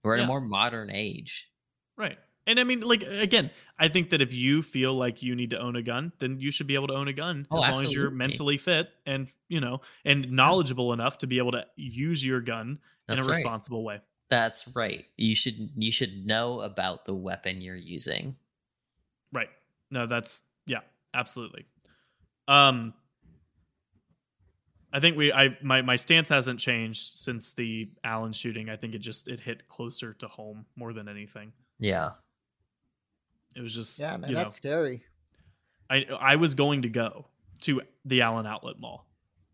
We're 0.03 0.15
in 0.15 0.21
Yeah. 0.21 0.25
a 0.25 0.29
more 0.29 0.41
modern 0.41 0.91
age. 0.91 1.51
Right. 1.97 2.19
And 2.49 2.61
I 2.61 2.65
mean, 2.65 2.81
like 2.81 3.03
again, 3.03 3.51
I 3.79 3.89
think 3.89 4.11
that 4.11 4.23
if 4.23 4.33
you 4.33 4.63
feel 4.63 4.95
like 4.95 5.21
you 5.23 5.35
need 5.35 5.51
to 5.51 5.59
own 5.59 5.75
a 5.75 5.83
gun, 5.83 6.13
then 6.19 6.39
you 6.39 6.53
should 6.53 6.69
be 6.69 6.77
able 6.77 6.87
to 6.87 6.95
own 6.95 7.09
a 7.09 7.13
gun 7.13 7.47
Oh, 7.51 7.57
as 7.57 7.69
long 7.69 7.83
as 7.83 7.93
you're 7.93 8.11
mentally 8.11 8.57
fit 8.57 8.89
and 9.05 9.29
you 9.49 9.61
know 9.61 9.81
and 10.05 10.31
knowledgeable 10.31 10.93
enough 10.93 11.19
to 11.19 11.27
be 11.27 11.39
able 11.39 11.53
to 11.53 11.67
use 11.75 12.25
your 12.25 12.41
gun 12.41 12.79
in 13.09 13.19
a 13.19 13.23
right. 13.23 13.31
responsible 13.31 13.83
way. 13.83 14.01
That's 14.31 14.69
right. 14.77 15.05
You 15.17 15.35
should 15.35 15.71
you 15.77 15.91
should 15.91 16.25
know 16.25 16.61
about 16.61 17.05
the 17.05 17.15
weapon 17.15 17.61
you're 17.61 17.75
using. 17.75 18.37
Right. 19.33 19.51
No, 19.91 20.07
that's 20.07 20.43
yeah, 20.67 20.81
absolutely. 21.15 21.67
Um 22.47 22.95
I 24.97 25.01
think 25.01 25.15
we 25.15 25.31
I 25.31 25.55
my 25.61 25.83
my 25.83 25.95
stance 25.95 26.31
hasn't 26.31 26.59
changed 26.59 27.19
since 27.19 27.53
the 27.53 27.87
Allen 28.03 28.33
shooting. 28.33 28.71
I 28.71 28.77
think 28.77 28.95
it 28.95 29.01
just 29.01 29.29
it 29.29 29.41
hit 29.41 29.69
closer 29.69 30.15
to 30.15 30.27
home 30.27 30.65
more 30.75 30.95
than 30.95 31.07
anything. 31.07 31.53
Yeah. 31.79 32.13
It 33.55 33.61
was 33.61 33.75
just 33.75 34.01
Yeah, 34.01 34.17
man, 34.17 34.31
you 34.31 34.37
that's 34.37 34.55
scary. 34.55 35.03
I 35.91 36.07
I 36.19 36.37
was 36.37 36.55
going 36.55 36.81
to 36.81 36.89
go 36.89 37.27
to 37.63 37.83
the 38.07 38.23
Allen 38.23 38.47
Outlet 38.47 38.81
Mall. 38.81 39.07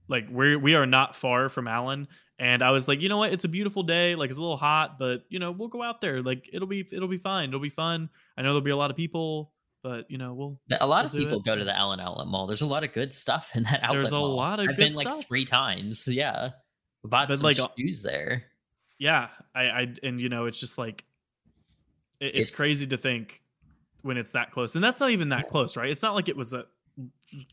Like 0.06 0.28
we 0.30 0.54
we 0.54 0.76
are 0.76 0.86
not 0.86 1.16
far 1.16 1.48
from 1.48 1.66
Allen, 1.66 2.06
and 2.38 2.62
I 2.62 2.70
was 2.70 2.86
like, 2.86 3.02
you 3.02 3.08
know 3.08 3.18
what? 3.18 3.32
It's 3.32 3.44
a 3.44 3.48
beautiful 3.48 3.82
day. 3.82 4.14
Like 4.14 4.30
it's 4.30 4.38
a 4.38 4.42
little 4.42 4.56
hot, 4.56 4.96
but 4.96 5.24
you 5.28 5.40
know 5.40 5.50
we'll 5.50 5.66
go 5.66 5.82
out 5.82 6.00
there. 6.00 6.22
Like 6.22 6.50
it'll 6.52 6.68
be 6.68 6.86
it'll 6.92 7.08
be 7.08 7.16
fine. 7.16 7.48
It'll 7.48 7.58
be 7.58 7.68
fun. 7.68 8.10
I 8.36 8.42
know 8.42 8.50
there'll 8.50 8.60
be 8.60 8.70
a 8.70 8.76
lot 8.76 8.92
of 8.92 8.96
people. 8.96 9.52
But 9.82 10.10
you 10.10 10.18
know, 10.18 10.32
we'll. 10.34 10.58
A 10.80 10.86
lot 10.86 11.04
We'll 11.04 11.06
of 11.06 11.12
people 11.12 11.38
it. 11.38 11.44
go 11.44 11.56
to 11.56 11.64
the 11.64 11.76
Allen 11.76 12.00
Outlet 12.00 12.26
Mall. 12.28 12.46
There's 12.46 12.62
a 12.62 12.66
lot 12.66 12.84
of 12.84 12.92
good 12.92 13.12
stuff 13.12 13.50
in 13.54 13.62
that 13.64 13.80
outlet 13.82 13.92
There's 13.92 14.12
a 14.12 14.16
mall. 14.16 14.36
lot 14.36 14.60
of 14.60 14.68
I've 14.70 14.76
been 14.76 14.94
like 14.94 15.08
stuff. 15.08 15.26
three 15.26 15.44
times. 15.44 16.06
Yeah, 16.08 16.50
bought 17.04 17.28
But, 17.28 17.36
some 17.38 17.44
like, 17.44 17.58
uh, 17.60 17.66
shoes 17.78 18.02
there. 18.02 18.44
Yeah, 18.98 19.28
I, 19.54 19.62
I, 19.64 19.94
and 20.04 20.20
you 20.20 20.28
know, 20.28 20.46
it's 20.46 20.60
just 20.60 20.78
like, 20.78 21.04
it, 22.20 22.26
it's, 22.26 22.34
It's- 22.50 22.56
crazy 22.56 22.86
to 22.86 22.96
think 22.96 23.42
when 24.02 24.16
it's 24.16 24.32
that 24.32 24.50
close, 24.52 24.74
and 24.76 24.84
that's 24.84 25.00
not 25.00 25.10
even 25.10 25.28
that 25.30 25.48
close, 25.48 25.76
right? 25.76 25.90
It's 25.90 26.02
not 26.02 26.14
like 26.14 26.28
it 26.28 26.36
was 26.36 26.52
a 26.52 26.66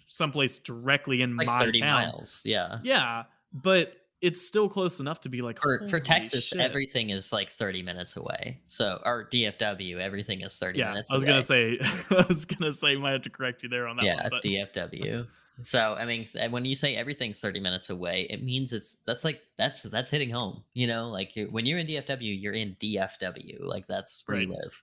someplace 0.08 0.60
directly 0.60 1.22
in 1.22 1.36
Like 1.38 1.48
my 1.48 1.60
30 1.60 1.80
town. 1.80 1.90
miles. 2.12 2.42
Yeah. 2.46 2.80
Yeah, 2.84 3.24
but 3.54 3.96
it's 4.22 4.42
still 4.42 4.68
close 4.68 5.00
enough 5.00 5.22
to 5.22 5.30
be 5.30 5.42
like 5.42 5.60
For 5.60 5.88
for 5.88 6.00
Texas, 6.00 6.48
shit." 6.48 6.60
everything 6.60 7.10
is 7.10 7.32
like 7.32 7.50
30 7.50 7.84
minutes 7.84 8.18
away. 8.18 8.60
So 8.66 9.00
or 9.06 9.28
DFW, 9.32 10.00
everything 10.00 10.42
is 10.42 10.58
30 10.60 10.80
Yeah, 10.80 10.90
minutes 10.90 11.12
I 11.12 11.16
was 11.16 11.24
away. 11.24 11.32
gonna 11.32 11.42
say, 11.42 11.80
I 12.12 12.26
was 12.28 12.46
gonna 12.46 12.72
say, 12.72 12.96
might 12.96 13.12
have 13.12 13.22
to 13.24 13.30
correct 13.30 13.64
you 13.64 13.70
there 13.70 13.88
on 13.88 13.98
that 13.98 14.06
yeah, 14.06 14.22
one, 14.24 14.30
but 14.32 14.44
DFW. 14.44 15.28
So 15.62 15.96
I 16.00 16.06
mean, 16.06 16.26
when 16.52 16.64
you 16.66 16.76
say 16.76 16.96
everything's 16.96 17.40
30 17.42 17.60
minutes 17.60 17.90
away, 17.90 18.28
it 18.30 18.44
means 18.44 18.72
it's 18.72 18.96
that's 19.06 19.26
like 19.26 19.42
that's 19.58 19.84
that's 19.84 20.10
hitting 20.10 20.30
home. 20.30 20.64
You 20.74 20.88
know, 20.88 21.10
like 21.10 21.36
you 21.36 21.48
when 21.52 21.66
you're 21.66 21.80
in 21.80 21.88
DFW, 21.88 22.42
you're 22.42 22.54
in 22.54 22.76
DFW. 22.80 23.58
Like 23.60 23.86
that's 23.86 24.24
where 24.26 24.40
you 24.42 24.48
live. 24.50 24.82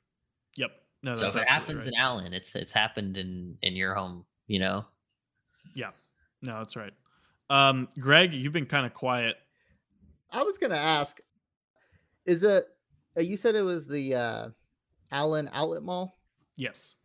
yep. 0.57 0.70
No, 1.03 1.14
so 1.14 1.22
that's 1.22 1.37
if 1.37 1.42
it 1.42 1.49
happens 1.49 1.85
right. 1.85 1.94
in 1.94 2.01
Allen, 2.01 2.33
it's 2.33 2.55
it's 2.57 2.72
happened 2.72 3.16
in 3.16 3.57
in 3.62 3.75
your 3.75 3.94
home. 3.94 4.25
You 4.49 4.61
know. 4.61 4.85
Yeah. 5.75 5.90
No, 6.42 6.59
that's 6.59 6.77
right. 6.77 6.92
Um, 7.50 7.88
Greg, 7.98 8.32
you've 8.35 8.52
been 8.52 8.66
kind 8.66 8.87
of 8.87 8.94
quiet. 8.94 9.37
I 10.30 10.42
was 10.42 10.59
gonna 10.59 10.74
ask, 10.76 11.18
is 12.24 12.42
it? 12.42 12.64
uh, 13.16 13.20
You 13.20 13.37
said 13.37 13.54
it 13.54 13.62
was 13.62 13.87
the 13.87 14.14
uh, 14.14 14.48
Allen 15.12 15.48
Outlet 15.52 15.82
Mall. 15.82 16.12
Yes. 16.56 16.96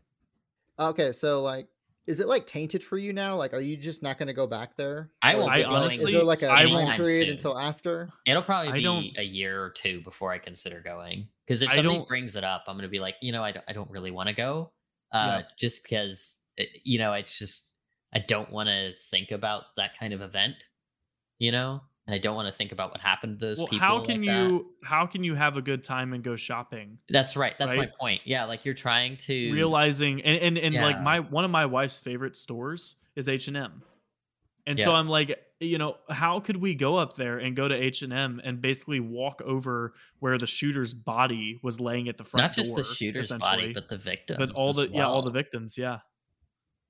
Okay, 0.80 1.12
so 1.12 1.42
like, 1.42 1.68
is 2.08 2.20
it 2.20 2.28
like 2.28 2.48
tainted 2.48 2.84
for 2.84 2.98
you 2.98 3.14
now? 3.14 3.36
Like, 3.36 3.54
are 3.54 3.60
you 3.60 3.78
just 3.78 4.02
not 4.02 4.18
gonna 4.18 4.34
go 4.34 4.48
back 4.48 4.76
there? 4.76 5.12
I 5.22 5.36
won't 5.36 5.52
I 5.52 5.58
like- 5.58 5.68
honestly- 5.68 6.12
is 6.12 6.18
there 6.18 6.24
like 6.24 6.42
a 6.42 6.50
I 6.52 6.64
time 6.64 6.74
won't- 6.74 6.98
period 6.98 7.26
soon. 7.26 7.30
until 7.34 7.60
after? 7.60 8.10
It'll 8.26 8.42
probably 8.42 8.72
be 8.82 9.14
a 9.18 9.24
year 9.24 9.64
or 9.64 9.70
two 9.70 10.02
before 10.02 10.32
I 10.32 10.40
consider 10.40 10.82
going. 10.82 11.28
Because 11.46 11.62
if 11.62 11.70
I 11.70 11.76
somebody 11.76 11.98
don't- 11.98 12.08
brings 12.08 12.36
it 12.36 12.44
up, 12.44 12.64
I'm 12.68 12.76
going 12.76 12.84
to 12.88 12.90
be 12.90 13.00
like, 13.00 13.16
you 13.22 13.32
know, 13.32 13.44
I 13.44 13.52
don't, 13.52 13.66
I 13.68 13.74
don't 13.74 13.90
really 13.92 14.12
want 14.12 14.30
to 14.30 14.34
go. 14.36 14.72
Uh, 15.12 15.42
Just 15.60 15.84
because, 15.84 16.40
it, 16.56 16.70
you 16.86 16.98
know, 16.98 17.12
it's 17.14 17.38
just, 17.38 17.71
I 18.14 18.20
don't 18.20 18.52
want 18.52 18.70
to 18.70 18.94
think 19.10 19.32
about 19.32 19.64
that 19.78 19.98
kind 19.98 20.14
of 20.14 20.22
event, 20.22 20.68
you 21.40 21.52
know? 21.52 21.82
And 22.08 22.16
I 22.16 22.18
don't 22.18 22.36
want 22.36 22.48
to 22.48 22.52
think 22.54 22.72
about 22.72 22.92
what 22.92 23.00
happened 23.00 23.40
to 23.40 23.46
those 23.46 23.60
Well, 23.60 23.68
people. 23.68 23.88
how 23.88 24.04
can 24.04 24.22
like 24.22 24.28
that. 24.28 24.50
you 24.50 24.74
how 24.84 25.06
can 25.06 25.24
you 25.24 25.36
have 25.36 25.56
a 25.56 25.62
good 25.62 25.84
time 25.84 26.14
and 26.14 26.24
go 26.24 26.36
shopping? 26.36 26.98
That's 27.10 27.38
right. 27.38 27.54
That's 27.58 27.76
my 27.76 27.90
point. 28.00 28.22
Yeah. 28.26 28.46
Like 28.46 28.66
you're 28.66 28.74
trying 28.74 29.18
to. 29.18 29.54
realizing 29.54 30.22
and 30.24 30.58
and, 30.58 30.58
and 30.58 30.76
like 30.76 31.02
my 31.02 31.20
one 31.20 31.46
of 31.46 31.52
my 31.52 31.66
wife's 31.68 32.00
favorite 32.00 32.36
stores 32.36 32.98
is 33.16 33.30
h&m 33.30 33.84
and 34.68 34.80
so 34.80 34.94
i'm 34.94 35.08
like 35.08 35.38
you 35.60 35.78
know 35.78 35.98
how 36.10 36.40
could 36.40 36.58
we 36.58 36.74
go 36.74 36.96
up 36.96 37.16
there 37.16 37.40
and 37.40 37.56
go 37.56 37.68
to 37.68 37.76
h&m 37.76 38.42
and 38.44 38.62
basically 38.62 39.00
walk 39.00 39.42
over 39.44 39.94
where 40.20 40.38
the 40.38 40.48
shooter's 40.48 40.94
body 40.94 41.60
was 41.62 41.80
laying 41.80 42.08
at 42.10 42.18
the 42.18 42.24
front 42.24 42.42
door? 42.42 42.48
Not 42.48 42.56
just 42.56 42.76
the 42.76 42.84
shooter's 42.84 43.32
body, 43.32 43.74
but 43.74 43.88
the 43.88 43.98
victim. 43.98 44.38
but 44.40 44.52
all 44.52 44.74
the 44.74 44.88
yeah 44.88 45.06
all 45.06 45.22
the 45.22 45.32
victims 45.32 45.78
yeah 45.78 46.00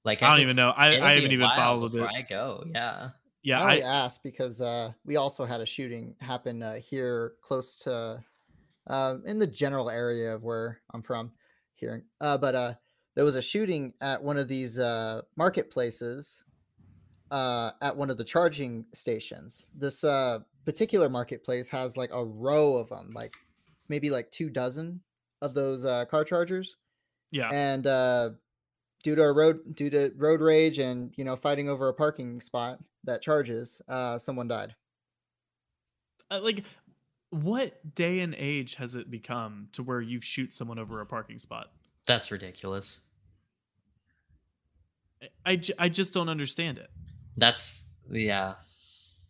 Like 0.04 0.22
i 0.24 0.28
don't 0.28 0.38
just- 0.38 0.52
even 0.52 0.56
know 0.64 0.72
i, 0.72 0.88
I 0.88 1.14
haven't 1.16 1.32
a 1.32 1.34
even 1.34 1.42
while 1.42 1.56
followed 1.56 1.92
before 1.92 2.08
it 2.08 2.16
I 2.16 2.22
go. 2.22 2.64
Yeah. 2.74 3.10
yeah 3.44 3.62
I 3.64 3.76
I, 3.76 3.80
asked 3.80 4.24
because 4.24 4.62
uh, 4.62 4.94
we 5.06 5.16
also 5.16 5.46
had 5.46 5.62
a 5.62 5.66
shooting 5.66 6.16
happen 6.20 6.64
uh, 6.64 6.76
here 6.76 7.34
close 7.42 7.78
to 7.80 8.24
uh, 8.88 9.16
in 9.26 9.38
the 9.40 9.48
general 9.48 9.90
area 9.90 10.34
of 10.34 10.44
where 10.44 10.82
I'm 10.94 11.04
from 11.04 11.32
here. 11.76 12.04
Uh, 12.20 12.38
but 12.38 12.56
uh, 12.56 12.74
there 13.16 13.26
was 13.26 13.36
a 13.36 13.42
shooting 13.42 13.94
at 14.02 14.22
one 14.22 14.38
of 14.38 14.48
these 14.48 14.80
uh, 14.80 15.22
marketplaces 15.38 16.44
uh, 17.30 17.72
at 17.82 17.96
one 17.96 18.10
of 18.10 18.18
the 18.18 18.24
charging 18.24 18.86
stations. 18.94 19.68
This 19.76 20.04
uh, 20.04 20.40
particular 20.66 21.10
marketplace 21.10 21.70
has 21.70 21.96
like 21.96 22.10
a 22.12 22.26
row 22.26 22.76
of 22.76 22.90
them, 22.90 23.12
like 23.14 23.32
maybe 23.88 24.10
like 24.10 24.32
two 24.32 24.50
dozen 24.50 25.00
of 25.42 25.54
those 25.54 25.86
uh, 25.86 26.06
car 26.06 26.24
chargers 26.24 26.78
yeah 27.32 27.50
and 27.52 27.88
uh 27.88 28.30
due 29.04 29.16
to 29.16 29.24
a 29.24 29.32
road 29.34 29.76
due 29.76 29.90
to 29.90 30.12
road 30.18 30.42
rage 30.42 30.78
and 30.78 31.14
you 31.18 31.24
know 31.24 31.36
fighting 31.36 31.68
over 31.70 31.88
a 31.90 31.94
parking 31.94 32.40
spot 32.42 32.80
that 33.04 33.22
charges 33.22 33.82
uh 33.88 34.18
someone 34.18 34.48
died 34.48 34.76
Uh, 36.30 36.40
like 36.42 36.64
what 37.32 37.96
day 37.96 38.20
and 38.20 38.36
age 38.36 38.76
has 38.76 38.96
it 38.96 39.10
become 39.10 39.68
to 39.72 39.82
where 39.84 40.02
you 40.02 40.20
shoot 40.22 40.52
someone 40.54 40.78
over 40.78 41.00
a 41.02 41.06
parking 41.06 41.40
spot 41.40 41.72
That's 42.06 42.30
ridiculous. 42.32 43.02
I- 45.22 45.30
I, 45.46 45.56
j- 45.56 45.74
I 45.80 45.90
just 45.90 46.14
don't 46.14 46.30
understand 46.30 46.78
it 46.78 46.90
That's, 47.38 47.86
yeah. 48.10 48.56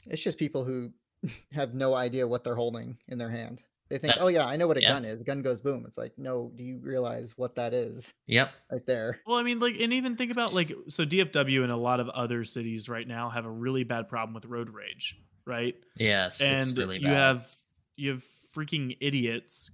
it's 0.07 0.21
just 0.23 0.37
people 0.39 0.63
who 0.65 0.91
have 1.51 1.73
no 1.75 1.93
idea 1.93 2.27
what 2.27 2.43
they're 2.43 2.55
holding 2.55 2.97
in 3.07 3.17
their 3.17 3.29
hand 3.29 3.61
they 3.91 3.97
think 3.97 4.13
oh 4.21 4.29
yeah 4.29 4.45
i 4.47 4.55
know 4.55 4.67
what 4.67 4.77
a 4.77 4.81
yeah. 4.81 4.89
gun 4.89 5.05
is 5.05 5.21
a 5.21 5.23
gun 5.23 5.41
goes 5.41 5.61
boom 5.61 5.83
it's 5.85 5.97
like 5.97 6.13
no 6.17 6.51
do 6.55 6.63
you 6.63 6.79
realize 6.79 7.37
what 7.37 7.55
that 7.55 7.73
is 7.73 8.13
Yep. 8.27 8.49
right 8.71 8.85
there 8.87 9.19
Well, 9.27 9.37
I 9.37 9.43
mean, 9.43 9.59
like, 9.59 9.79
and 9.79 9.91
even 9.93 10.15
think 10.15 10.31
about 10.31 10.53
like, 10.53 10.71
so 10.87 11.05
DFW 11.05 11.63
and 11.63 11.71
a 11.71 11.75
lot 11.77 11.99
of 11.99 12.07
other 12.09 12.43
cities 12.45 12.87
right 12.87 13.07
now 13.07 13.29
have 13.29 13.45
a 13.45 13.49
really 13.49 13.83
bad 13.83 14.07
problem 14.07 14.33
with 14.33 14.45
road 14.45 14.69
rage, 14.69 15.19
right? 15.45 15.75
Yes. 15.97 16.39
it's 16.39 16.69
and 16.69 16.77
really 16.77 16.99
you 16.99 17.09
have 17.09 17.45
you 17.97 18.11
have 18.11 18.23
freaking 18.23 18.95
idiots 19.01 19.71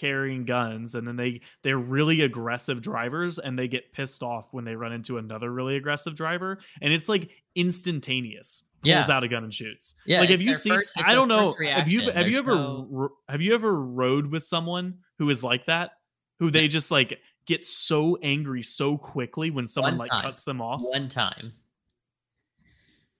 carrying 0.00 0.44
guns, 0.44 0.94
and 0.94 1.06
then 1.06 1.16
they 1.16 1.40
they're 1.62 1.78
really 1.78 2.22
aggressive 2.22 2.80
drivers, 2.80 3.38
and 3.38 3.58
they 3.58 3.68
get 3.68 3.92
pissed 3.92 4.22
off 4.22 4.52
when 4.52 4.64
they 4.64 4.74
run 4.74 4.92
into 4.92 5.18
another 5.18 5.52
really 5.52 5.76
aggressive 5.76 6.14
driver, 6.14 6.58
and 6.80 6.92
it's 6.92 7.08
like 7.08 7.30
instantaneous. 7.54 8.62
Pulls 8.82 8.88
Yeah. 8.88 9.06
out 9.10 9.24
a 9.24 9.28
gun 9.28 9.44
and 9.44 9.52
shoots. 9.52 9.94
Yeah, 10.06 10.20
like 10.20 10.30
have 10.30 10.40
you 10.40 10.54
seen? 10.54 10.72
first- 10.74 10.96
I 11.04 11.12
don't 11.12 11.28
know. 11.28 11.54
Have 11.70 11.88
you 11.88 12.10
have 12.12 12.28
you 12.28 12.38
ever 12.38 12.54
no- 12.54 13.10
have 13.28 13.42
you 13.42 13.52
ever 13.54 13.74
rode 13.74 14.26
with 14.26 14.42
someone 14.42 15.00
who 15.18 15.28
is 15.28 15.44
like 15.44 15.66
that? 15.66 15.90
Who 16.38 16.50
they 16.50 16.66
just 16.68 16.90
like 16.90 17.18
get 17.46 17.66
so 17.66 18.16
angry 18.22 18.62
so 18.62 18.96
quickly 18.96 19.50
when 19.50 19.66
someone 19.66 19.98
like 19.98 20.10
cuts 20.10 20.44
them 20.44 20.62
off. 20.62 20.80
one 20.80 21.08
time. 21.08 21.52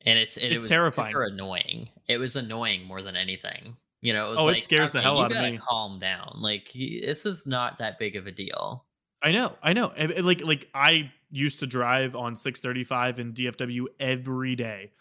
And 0.07 0.19
it's 0.19 0.39
and 0.39 0.47
It's 0.47 0.63
it 0.63 0.65
was 0.65 0.71
terrifying. 0.71 1.13
super 1.13 1.25
annoying. 1.25 1.91
It 2.09 2.17
was 2.17 2.37
annoying 2.37 2.85
more 2.87 3.03
than 3.03 3.17
anything. 3.17 3.77
You 4.03 4.13
know, 4.15 4.29
it 4.29 4.31
was 4.31 4.39
Oh, 4.39 4.49
it 4.49 4.53
like, 4.53 4.59
scares 4.59 4.93
the 4.93 5.01
hell 5.01 5.21
out 5.21 5.35
of 5.35 5.43
me. 5.43 5.59
Calm 5.59 5.99
down. 5.99 6.33
Like 6.37 6.71
this 6.73 7.27
is 7.27 7.47
not 7.47 7.79
that 7.79 7.99
big 7.99 8.17
of 8.17 8.27
a 8.27 8.33
deal. 8.33 8.87
I 9.23 9.33
know, 9.33 9.55
I 9.63 9.75
know. 9.75 9.93
Like, 10.21 10.43
like 10.43 10.69
I 10.75 11.13
used 11.31 11.61
to 11.61 11.67
drive 11.67 12.17
on 12.17 12.35
635 12.35 13.21
in 13.21 13.33
DFW 13.35 13.85
every 14.01 14.57
day, 14.57 14.93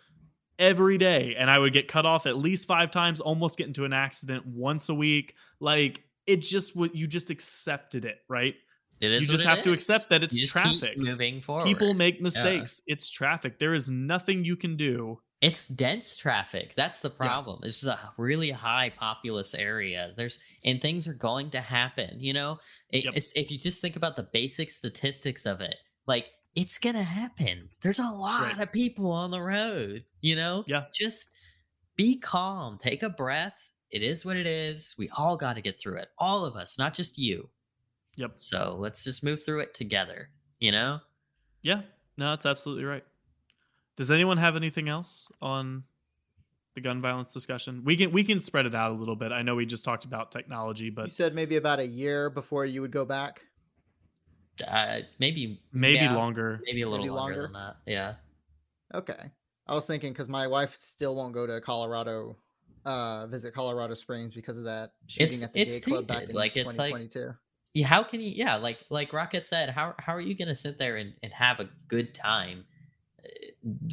every 0.57 0.97
day, 0.97 1.35
and 1.37 1.49
I 1.49 1.57
would 1.57 1.71
get 1.71 1.87
cut 1.87 2.05
off 2.05 2.25
at 2.25 2.37
least 2.37 2.67
five 2.67 2.91
times, 2.91 3.21
almost 3.21 3.57
get 3.57 3.67
into 3.67 3.85
an 3.85 3.93
accident 3.93 4.45
once 4.45 4.89
a 4.89 4.93
week. 4.93 5.35
Like, 5.61 6.03
it 6.27 6.41
just 6.41 6.75
what 6.75 6.93
you 6.93 7.07
just 7.07 7.29
accepted 7.29 8.03
it, 8.03 8.17
right? 8.27 8.55
It 8.99 9.11
is. 9.11 9.21
you 9.21 9.27
just 9.29 9.45
it 9.45 9.47
have 9.47 9.61
to 9.61 9.71
accept 9.71 10.09
that 10.09 10.23
it's 10.23 10.35
You 10.35 10.41
just 10.41 10.53
keep 10.53 10.79
traffic. 10.79 10.97
moving 10.97 11.39
forward. 11.39 11.63
People 11.63 11.93
make 11.93 12.21
mistakes. 12.21 12.81
It's 12.85 13.09
traffic. 13.09 13.57
There 13.57 13.73
is 13.73 13.89
nothing 13.89 14.43
you 14.43 14.57
can 14.57 14.75
do. 14.75 15.21
It's 15.41 15.67
dense 15.69 16.17
traffic. 16.17 16.73
That's 16.75 17.01
the 17.01 17.09
problem. 17.09 17.59
This 17.61 17.81
is 17.81 17.87
a 17.87 18.13
really 18.17 18.51
high 18.51 18.89
populous 18.89 19.53
area. 19.53 20.13
There's 20.17 20.39
and 20.65 20.81
things 20.81 21.07
are 21.07 21.13
going 21.13 21.49
to 21.51 21.61
happen. 21.61 22.19
You 22.19 22.33
know, 22.33 22.59
It- 22.89 23.05
Yep. 23.05 23.13
it's, 23.15 23.31
if 23.37 23.49
you 23.51 23.57
just 23.57 23.81
think 23.81 23.95
about 23.95 24.15
the 24.17 24.23
basic 24.23 24.69
statistics 24.69 25.45
of 25.45 25.61
it, 25.61 25.75
like 26.07 26.31
it's 26.55 26.77
gonna 26.77 27.03
happen. 27.03 27.69
There's 27.81 27.99
a 27.99 28.09
lot 28.11 28.41
Right. 28.41 28.59
of 28.59 28.71
people 28.73 29.11
on 29.11 29.31
the 29.31 29.41
road. 29.41 30.03
You 30.21 30.35
know, 30.35 30.65
Yeah. 30.67 30.85
Just 30.93 31.29
be 31.95 32.17
calm. 32.17 32.77
Take 32.77 33.03
a 33.03 33.09
breath. 33.09 33.71
It 33.91 34.03
is 34.03 34.25
what 34.25 34.35
it 34.35 34.45
is. 34.47 34.93
We 34.97 35.09
all 35.09 35.37
got 35.37 35.53
to 35.55 35.61
get 35.61 35.79
through 35.79 35.97
it. 35.97 36.09
All 36.17 36.43
of 36.45 36.55
us, 36.55 36.77
not 36.77 36.93
just 36.93 37.17
you. 37.17 37.49
Yep. 38.17 38.31
So 38.37 38.75
let's 38.79 39.03
just 39.05 39.23
move 39.23 39.43
through 39.43 39.61
it 39.61 39.73
together. 39.73 40.29
You 40.59 40.71
know. 40.73 40.99
Yeah. 41.61 41.83
No, 42.17 42.31
that's 42.31 42.45
absolutely 42.45 42.83
right. 42.83 43.05
Does 43.99 44.11
anyone 44.11 44.37
have 44.37 44.55
anything 44.55 44.87
else 44.87 45.29
on 45.41 45.83
the 46.73 46.79
gun 46.79 47.01
violence 47.01 47.33
discussion? 47.33 47.81
We 47.83 47.97
can 47.97 48.13
we 48.13 48.23
can 48.23 48.39
spread 48.39 48.65
it 48.65 48.73
out 48.73 48.91
a 48.91 48.93
little 48.93 49.17
bit. 49.17 49.33
I 49.33 49.41
know 49.41 49.55
we 49.55 49.65
just 49.65 49.83
talked 49.83 50.05
about 50.05 50.31
technology, 50.31 50.89
but 50.89 51.03
you 51.03 51.09
said 51.09 51.35
maybe 51.35 51.57
about 51.57 51.79
a 51.79 51.85
year 51.85 52.29
before 52.29 52.65
you 52.65 52.79
would 52.81 52.91
go 52.91 53.03
back 53.03 53.41
Uh, 54.65 54.99
maybe 55.19 55.59
maybe 55.73 55.97
yeah, 56.05 56.15
longer. 56.15 56.61
Maybe 56.65 56.81
a 56.83 56.89
little 56.89 57.05
Maybe 57.05 57.13
longer, 57.13 57.35
longer? 57.35 57.53
than 57.53 57.53
that. 57.53 57.75
Yeah. 57.85 58.13
okay 58.95 59.31
i 59.67 59.73
was 59.73 59.85
thinking 59.85 60.11
because 60.13 60.27
my 60.29 60.47
wife 60.47 60.73
still 60.75 61.13
won't 61.15 61.31
go 61.33 61.45
to 61.45 61.61
colorado 61.61 62.35
uh 62.85 63.27
visit 63.27 63.53
colorado 63.53 63.93
springs 63.93 64.33
because 64.33 64.57
of 64.57 64.63
that 64.63 64.93
shooting 65.07 65.27
It's- 65.27 65.43
at 65.43 65.53
the 65.53 65.65
gay 65.65 65.79
club 65.81 66.07
back 66.07 66.29
in 66.29 66.35
like, 66.35 66.55
it's 66.57 66.77
like- 66.79 66.93
2022 66.93 67.35
yeah 67.75 67.85
how 67.85 68.01
can 68.03 68.19
you 68.19 68.31
yeah 68.31 68.55
like 68.55 68.79
like 68.89 69.13
rocket 69.13 69.45
said 69.45 69.69
how 69.69 69.93
how 69.99 70.13
are 70.15 70.21
you 70.21 70.33
gonna 70.33 70.55
sit 70.55 70.79
there 70.79 70.97
and, 70.97 71.13
and 71.21 71.31
have 71.31 71.59
a 71.59 71.69
good 71.87 72.15
time 72.15 72.65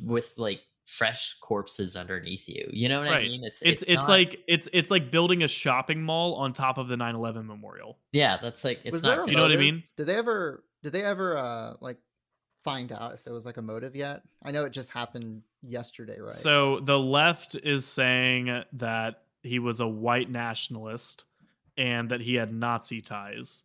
with 0.03 0.35
like 0.39 0.61
fresh 0.87 1.35
corpses 1.41 1.97
underneath 1.97 2.49
you 2.49 2.65
you 2.73 2.89
know 2.89 3.01
what 3.01 3.09
i 3.09 3.23
mean 3.23 3.43
it's 3.43 3.61
It's 3.63 3.83
it's 3.89 4.03
not- 4.03 4.09
like 4.09 4.41
it's 4.47 4.69
it's 4.73 4.89
like 4.91 5.11
building 5.11 5.43
a 5.43 5.49
shopping 5.49 6.01
mall 6.01 6.35
on 6.35 6.53
top 6.53 6.79
of 6.79 6.87
the 6.87 6.95
9/11 6.97 7.45
memorial. 7.45 7.99
yeah 8.13 8.39
that's 8.41 8.65
like 8.65 8.81
it's 8.85 8.93
was 8.93 9.03
not 9.03 9.29
You 9.29 9.35
know 9.37 9.43
what 9.43 9.53
I 9.53 9.57
mean? 9.57 9.83
Did 9.97 10.07
they 10.07 10.15
ever 10.15 10.63
did 10.85 10.93
they 10.93 11.03
ever 11.03 11.37
uh 11.37 11.75
like 11.81 11.99
find 12.63 12.93
out 12.93 13.15
if 13.15 13.25
there 13.25 13.35
was 13.35 13.47
like 13.47 13.57
a 13.57 13.63
motive 13.63 13.97
yet? 13.97 14.23
I 14.45 14.53
know 14.53 14.65
it 14.65 14.71
just 14.71 14.93
happened 14.93 15.43
yesterday, 15.63 16.21
right? 16.21 16.33
So 16.33 16.81
the 16.81 16.99
left 16.99 17.57
is 17.65 17.85
saying 17.85 18.63
that 18.75 19.23
he 19.43 19.59
was 19.59 19.81
a 19.81 19.87
white 19.89 20.31
nationalist 20.31 21.25
and 21.77 22.09
that 22.11 22.21
he 22.21 22.35
had 22.37 22.53
Nazi 22.53 23.01
ties, 23.01 23.65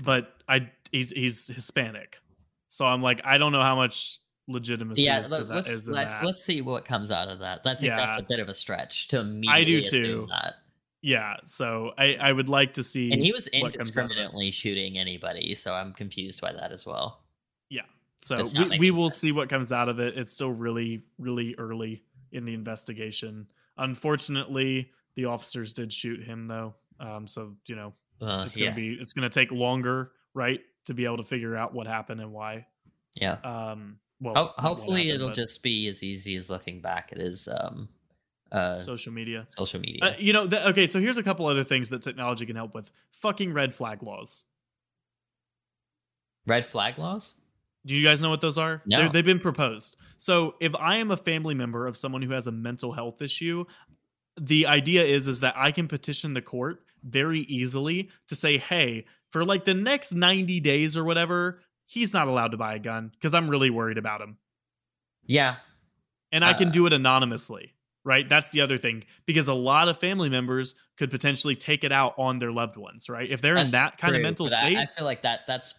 but 0.00 0.34
I 0.48 0.70
he's 0.90 1.10
he's 1.12 1.46
Hispanic, 1.46 2.18
so 2.66 2.84
I'm 2.84 3.00
like 3.02 3.20
I 3.24 3.38
don't 3.38 3.52
know 3.52 3.62
how 3.62 3.76
much 3.76 4.18
legitimacy 4.48 5.02
yeah, 5.02 5.20
to 5.20 5.28
that. 5.28 5.48
let's 5.48 5.86
let's, 5.88 6.22
let's 6.22 6.42
see 6.42 6.62
what 6.62 6.84
comes 6.84 7.10
out 7.10 7.28
of 7.28 7.38
that. 7.38 7.60
I 7.66 7.74
think 7.74 7.94
that's 7.94 8.18
a 8.18 8.22
bit 8.22 8.40
of 8.40 8.48
a 8.48 8.54
stretch 8.54 9.08
to 9.08 9.20
immediately 9.20 9.82
do 9.82 10.04
too. 10.04 10.26
that. 10.30 10.54
yeah, 11.02 11.34
so 11.44 11.92
I 11.98 12.14
I 12.14 12.32
would 12.32 12.48
like 12.48 12.72
to 12.74 12.82
see. 12.82 13.12
And 13.12 13.22
he 13.22 13.30
was 13.30 13.48
what 13.52 13.52
comes 13.52 13.64
out 13.64 13.68
of 13.68 13.74
it. 13.74 13.80
indiscriminately 13.80 14.50
shooting 14.50 14.98
anybody, 14.98 15.54
so 15.54 15.74
I'm 15.74 15.92
confused 15.92 16.40
by 16.40 16.52
that 16.52 16.72
as 16.72 16.86
well. 16.86 17.22
Yeah. 17.68 17.82
So 18.20 18.42
we, 18.58 18.78
we 18.78 18.90
will 18.90 19.10
see 19.10 19.30
what 19.30 19.48
comes 19.48 19.72
out 19.72 19.88
of 19.88 20.00
it. 20.00 20.18
It's 20.18 20.32
still 20.32 20.52
really, 20.52 21.04
really 21.18 21.54
early 21.56 22.02
in 22.32 22.44
the 22.44 22.54
investigation. 22.54 23.46
Unfortunately, 23.76 24.90
the 25.14 25.26
officers 25.26 25.72
did 25.72 25.92
shoot 25.92 26.22
him 26.24 26.48
though. 26.48 26.74
Um, 27.00 27.28
so 27.28 27.54
you 27.66 27.76
know, 27.76 27.92
Uh, 28.20 28.44
it's 28.46 28.56
gonna 28.56 28.70
yeah, 28.70 28.74
be 28.74 28.98
it's 29.00 29.12
gonna 29.12 29.28
take 29.28 29.52
longer, 29.52 30.10
right, 30.34 30.60
to 30.86 30.94
be 30.94 31.04
able 31.04 31.18
to 31.18 31.22
figure 31.22 31.54
out 31.56 31.74
what 31.74 31.86
happened 31.86 32.20
and 32.20 32.32
why. 32.32 32.66
yeah. 33.14 33.36
Um 33.44 33.98
well 34.20 34.34
Ho- 34.34 34.52
hopefully, 34.56 35.10
it'll 35.10 35.28
but 35.28 35.34
just 35.36 35.62
be 35.62 35.88
as 35.88 36.02
easy 36.02 36.36
as 36.36 36.50
looking 36.50 36.80
back 36.80 37.10
at 37.12 37.18
his 37.18 37.48
um, 37.48 37.88
uh, 38.52 38.76
social 38.76 39.12
media. 39.12 39.46
social 39.48 39.80
media. 39.80 40.00
Uh, 40.02 40.14
you 40.18 40.32
know, 40.32 40.46
th- 40.46 40.62
okay, 40.66 40.86
so 40.86 41.00
here's 41.00 41.18
a 41.18 41.22
couple 41.22 41.46
other 41.46 41.64
things 41.64 41.88
that 41.90 42.02
technology 42.02 42.46
can 42.46 42.56
help 42.56 42.74
with. 42.74 42.90
Fucking 43.12 43.52
red 43.52 43.74
flag 43.74 44.02
laws. 44.02 44.44
Red 46.46 46.66
flag 46.66 46.98
laws? 46.98 47.34
Do 47.86 47.94
you 47.94 48.02
guys 48.02 48.20
know 48.20 48.30
what 48.30 48.40
those 48.40 48.58
are? 48.58 48.82
No. 48.86 48.98
They're, 48.98 49.08
they've 49.08 49.24
been 49.24 49.38
proposed. 49.38 49.96
So 50.16 50.56
if 50.60 50.74
I 50.74 50.96
am 50.96 51.10
a 51.10 51.16
family 51.16 51.54
member 51.54 51.86
of 51.86 51.96
someone 51.96 52.22
who 52.22 52.32
has 52.32 52.46
a 52.46 52.52
mental 52.52 52.92
health 52.92 53.22
issue, 53.22 53.64
the 54.40 54.66
idea 54.66 55.04
is 55.04 55.28
is 55.28 55.40
that 55.40 55.54
I 55.56 55.70
can 55.70 55.88
petition 55.88 56.34
the 56.34 56.42
court 56.42 56.82
very 57.04 57.40
easily 57.40 58.10
to 58.28 58.34
say, 58.34 58.58
hey, 58.58 59.04
for 59.30 59.44
like 59.44 59.64
the 59.64 59.74
next 59.74 60.14
90 60.14 60.60
days 60.60 60.96
or 60.96 61.04
whatever, 61.04 61.60
he's 61.90 62.12
not 62.12 62.28
allowed 62.28 62.52
to 62.52 62.56
buy 62.58 62.74
a 62.74 62.78
gun 62.78 63.10
because 63.14 63.32
I'm 63.34 63.48
really 63.48 63.70
worried 63.70 63.96
about 63.98 64.20
him. 64.20 64.36
Yeah, 65.26 65.56
And 66.30 66.44
I 66.44 66.52
can 66.52 66.68
Uh, 66.68 66.72
do 66.72 66.86
it 66.86 66.92
anonymously. 66.92 67.72
Right. 68.04 68.26
That's 68.28 68.50
the 68.52 68.60
other 68.62 68.78
thing 68.78 69.04
because 69.26 69.48
a 69.48 69.54
lot 69.54 69.88
of 69.88 69.98
family 69.98 70.28
members 70.30 70.74
could 70.96 71.10
potentially 71.10 71.54
take 71.56 71.84
it 71.84 71.92
out 71.92 72.14
on 72.18 72.38
their 72.38 72.52
loved 72.52 72.76
ones. 72.76 73.08
Right. 73.10 73.30
If 73.30 73.40
they're 73.42 73.56
in 73.56 73.68
that 73.70 73.98
kind 73.98 74.14
of 74.16 74.22
mental 74.22 74.46
but 74.46 74.54
I- 74.54 74.58
state, 74.58 74.76
I, 74.78 74.86
feel 74.86 75.04
like 75.04 75.22
that 75.22 75.40
that's 75.46 75.74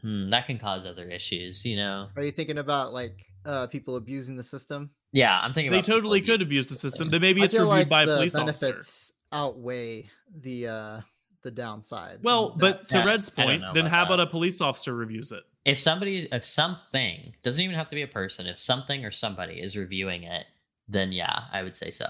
hmm, 0.00 0.30
that 0.30 0.46
can 0.46 0.58
cause 0.58 0.86
other 0.86 1.08
issues. 1.08 1.64
You 1.64 1.76
know? 1.76 2.08
Are 2.16 2.22
you 2.22 2.30
thinking 2.32 2.58
about 2.58 2.92
like 2.92 3.24
uh 3.44 3.66
people 3.68 3.96
abusing 3.96 4.36
the 4.36 4.42
system? 4.44 4.90
Yeah, 5.12 5.40
I'm 5.40 5.52
thinking 5.52 5.72
they 5.72 5.78
about 5.78 5.86
totally 5.86 6.20
could 6.20 6.42
abuse 6.42 6.68
the 6.68 6.74
system. 6.74 6.90
system. 6.90 7.10
Then 7.10 7.20
maybe 7.20 7.42
it's 7.42 7.54
reviewed 7.54 7.68
like 7.68 7.88
by 7.88 8.02
a 8.02 8.06
the 8.06 8.16
police 8.16 8.36
officer. 8.36 8.66
benefits 8.66 9.12
outweigh 9.32 10.08
the 10.40 10.68
uh 10.68 11.00
the 11.42 11.50
downsides. 11.50 12.22
Well, 12.22 12.50
but 12.56 12.84
to 12.90 13.02
Red's 13.04 13.30
point, 13.30 13.62
then 13.74 13.86
about 13.86 13.90
how 13.90 14.02
about 14.04 14.16
that. 14.18 14.28
a 14.28 14.30
police 14.30 14.60
officer 14.60 14.94
reviews 14.94 15.32
it? 15.32 15.42
If 15.64 15.78
somebody, 15.78 16.28
if 16.32 16.44
something 16.44 17.34
doesn't 17.42 17.62
even 17.62 17.76
have 17.76 17.88
to 17.88 17.94
be 17.94 18.02
a 18.02 18.08
person, 18.08 18.46
if 18.46 18.56
something 18.58 19.04
or 19.04 19.10
somebody 19.10 19.60
is 19.60 19.76
reviewing 19.76 20.24
it, 20.24 20.46
then 20.88 21.12
yeah, 21.12 21.44
I 21.52 21.62
would 21.62 21.76
say 21.76 21.90
so. 21.90 22.06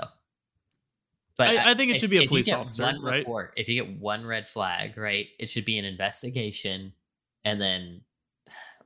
But 1.37 1.49
I- 1.49 1.71
I 1.71 1.75
think 1.75 1.91
it 1.91 1.95
if- 1.97 2.01
should 2.01 2.11
be 2.11 2.25
a 2.25 2.27
police 2.27 2.51
officer, 2.53 2.85
right? 3.01 3.19
Report, 3.19 3.53
if 3.57 3.69
you 3.69 3.83
get 3.83 3.99
one 3.99 4.25
red 4.25 4.49
flag, 4.49 4.97
right, 4.97 5.29
it 5.38 5.49
should 5.49 5.65
be 5.65 5.79
an 5.79 5.85
investigation, 5.85 6.93
and 7.45 7.61
then, 7.61 8.03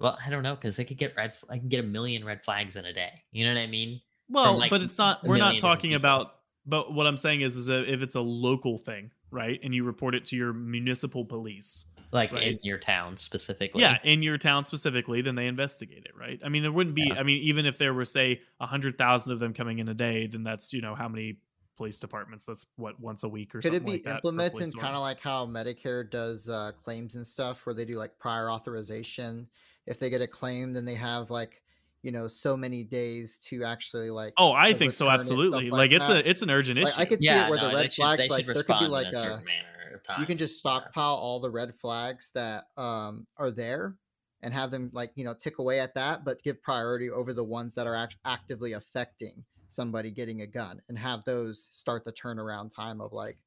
well, 0.01 0.19
I 0.25 0.31
don't 0.31 0.43
know, 0.43 0.55
because 0.55 0.77
they 0.77 0.85
could 0.85 0.99
get 0.99 1.15
red. 1.17 1.35
I 1.49 1.59
can 1.59 1.69
get 1.69 1.81
a 1.81 1.87
million 1.87 2.25
red 2.25 2.45
flags 2.45 2.77
in 2.77 2.85
a 2.85 2.93
day. 2.93 3.23
You 3.33 3.47
know 3.47 3.55
what 3.55 3.61
I 3.61 3.67
mean? 3.67 4.01
Well, 4.29 4.59
like, 4.59 4.71
but 4.71 4.83
it's 4.83 4.99
not. 4.99 5.23
We're 5.25 5.37
not 5.37 5.59
talking 5.59 5.95
about. 5.95 6.33
But 6.69 6.93
what 6.93 7.07
I'm 7.07 7.17
saying 7.17 7.43
is, 7.43 7.57
is 7.57 7.69
if 7.69 8.03
it's 8.03 8.17
a 8.17 8.21
local 8.21 8.77
thing, 8.79 9.13
right, 9.31 9.61
and 9.63 9.73
you 9.73 9.85
report 9.85 10.17
it 10.17 10.25
to 10.27 10.37
your 10.37 10.53
municipal 10.53 11.25
police, 11.25 11.87
Like 12.13 12.33
in 12.33 12.59
your 12.63 12.79
town 12.79 13.17
specifically. 13.17 13.81
yeah, 13.83 13.99
in 14.05 14.23
your 14.23 14.39
town 14.39 14.65
specifically, 14.65 15.23
then 15.23 15.35
they 15.35 15.47
investigate 15.47 16.05
it, 16.07 16.17
right? 16.17 16.41
I 16.45 16.49
mean, 16.49 16.65
it 16.65 16.73
wouldn't 16.73 16.95
be. 16.95 17.09
Yeah. 17.09 17.19
I 17.19 17.23
mean, 17.23 17.39
even 17.43 17.67
if 17.67 17.79
there 17.79 17.93
were 17.93 18.05
say 18.05 18.41
a 18.61 18.67
hundred 18.67 18.97
thousand 18.97 19.35
of 19.35 19.41
them 19.41 19.53
coming 19.53 19.79
in 19.81 19.89
a 19.89 19.95
day, 19.95 20.27
then 20.27 20.43
that's 20.45 20.73
you 20.73 20.81
know 20.83 20.95
how 20.95 21.09
many 21.09 21.39
police 21.77 21.99
departments? 22.01 22.47
That's 22.47 22.67
what 22.77 22.99
once 23.01 23.25
a 23.25 23.29
week 23.29 23.55
or 23.55 23.61
could 23.61 23.75
it 23.75 23.79
something 23.79 23.97
be 23.97 24.03
like 24.05 24.15
implemented 24.17 24.73
kind 24.79 24.95
of 24.95 25.01
like 25.03 25.21
how 25.21 25.47
Medicare 25.47 26.09
does 26.11 26.49
uh 26.49 26.73
claims 26.83 27.17
and 27.17 27.27
stuff 27.27 27.67
where 27.67 27.75
they 27.75 27.85
do 27.85 27.97
like 27.97 28.19
prior 28.19 28.51
authorization? 28.51 29.47
If 29.87 29.99
they 29.99 30.11
get 30.11 30.23
a 30.23 30.27
claim, 30.27 30.73
then 30.73 30.85
they 30.85 30.95
have 30.95 31.31
like 31.31 31.63
you 32.03 32.13
know 32.13 32.29
so 32.29 32.57
many 32.57 32.85
days 32.85 33.39
to 33.39 33.65
actually 33.65 34.11
like 34.11 34.33
Oh, 34.39 34.53
I 34.53 34.73
think 34.73 34.93
so. 34.93 35.07
return 35.07 35.21
it, 35.21 35.25
stuff 35.25 35.37
Absolutely. 35.39 35.71
like 35.71 35.91
Like, 35.91 35.93
it's 35.93 36.09
that. 36.09 36.25
a 36.25 36.29
it's 36.31 36.43
an 36.43 36.51
urgent 36.51 36.79
Like, 36.79 36.89
issue. 36.89 37.01
I 37.01 37.05
could 37.05 37.21
see 37.21 37.29
it 37.29 37.51
where 37.51 37.59
no, 37.59 37.69
the 37.71 37.75
red 37.75 37.93
should, 37.93 38.03
flags 38.03 38.29
like 38.31 38.47
there 38.47 38.55
could 38.55 38.79
be 38.81 38.87
like 38.87 39.13
a 39.13 39.19
a 39.19 39.23
manner 39.43 39.76
at 39.97 40.01
a 40.01 40.03
time. 40.03 40.21
you 40.21 40.27
can 40.27 40.39
just 40.39 40.55
Yeah. 40.57 40.71
stockpile 40.79 41.15
all 41.15 41.41
the 41.41 41.51
red 41.51 41.75
flags 41.75 42.31
that 42.35 42.65
um 42.77 43.27
are 43.37 43.51
there 43.51 43.97
and 44.43 44.53
have 44.55 44.71
them 44.71 44.91
like 44.93 45.11
you 45.17 45.25
know 45.25 45.35
tick 45.35 45.59
away 45.59 45.81
at 45.81 45.95
that 45.95 46.25
but 46.25 46.43
give 46.43 46.63
priority 46.63 47.11
over 47.11 47.33
the 47.33 47.43
ones 47.45 47.75
that 47.75 47.87
are 47.87 47.97
act- 47.97 48.17
actively 48.25 48.73
affecting 48.75 49.45
somebody 49.69 50.11
getting 50.11 50.43
a 50.43 50.47
gun 50.47 50.81
and 50.89 50.99
have 50.99 51.25
those 51.25 51.69
start 51.73 52.05
the 52.05 52.13
turnaround 52.13 52.71
time 52.75 53.01
of 53.01 53.13
like 53.13 53.39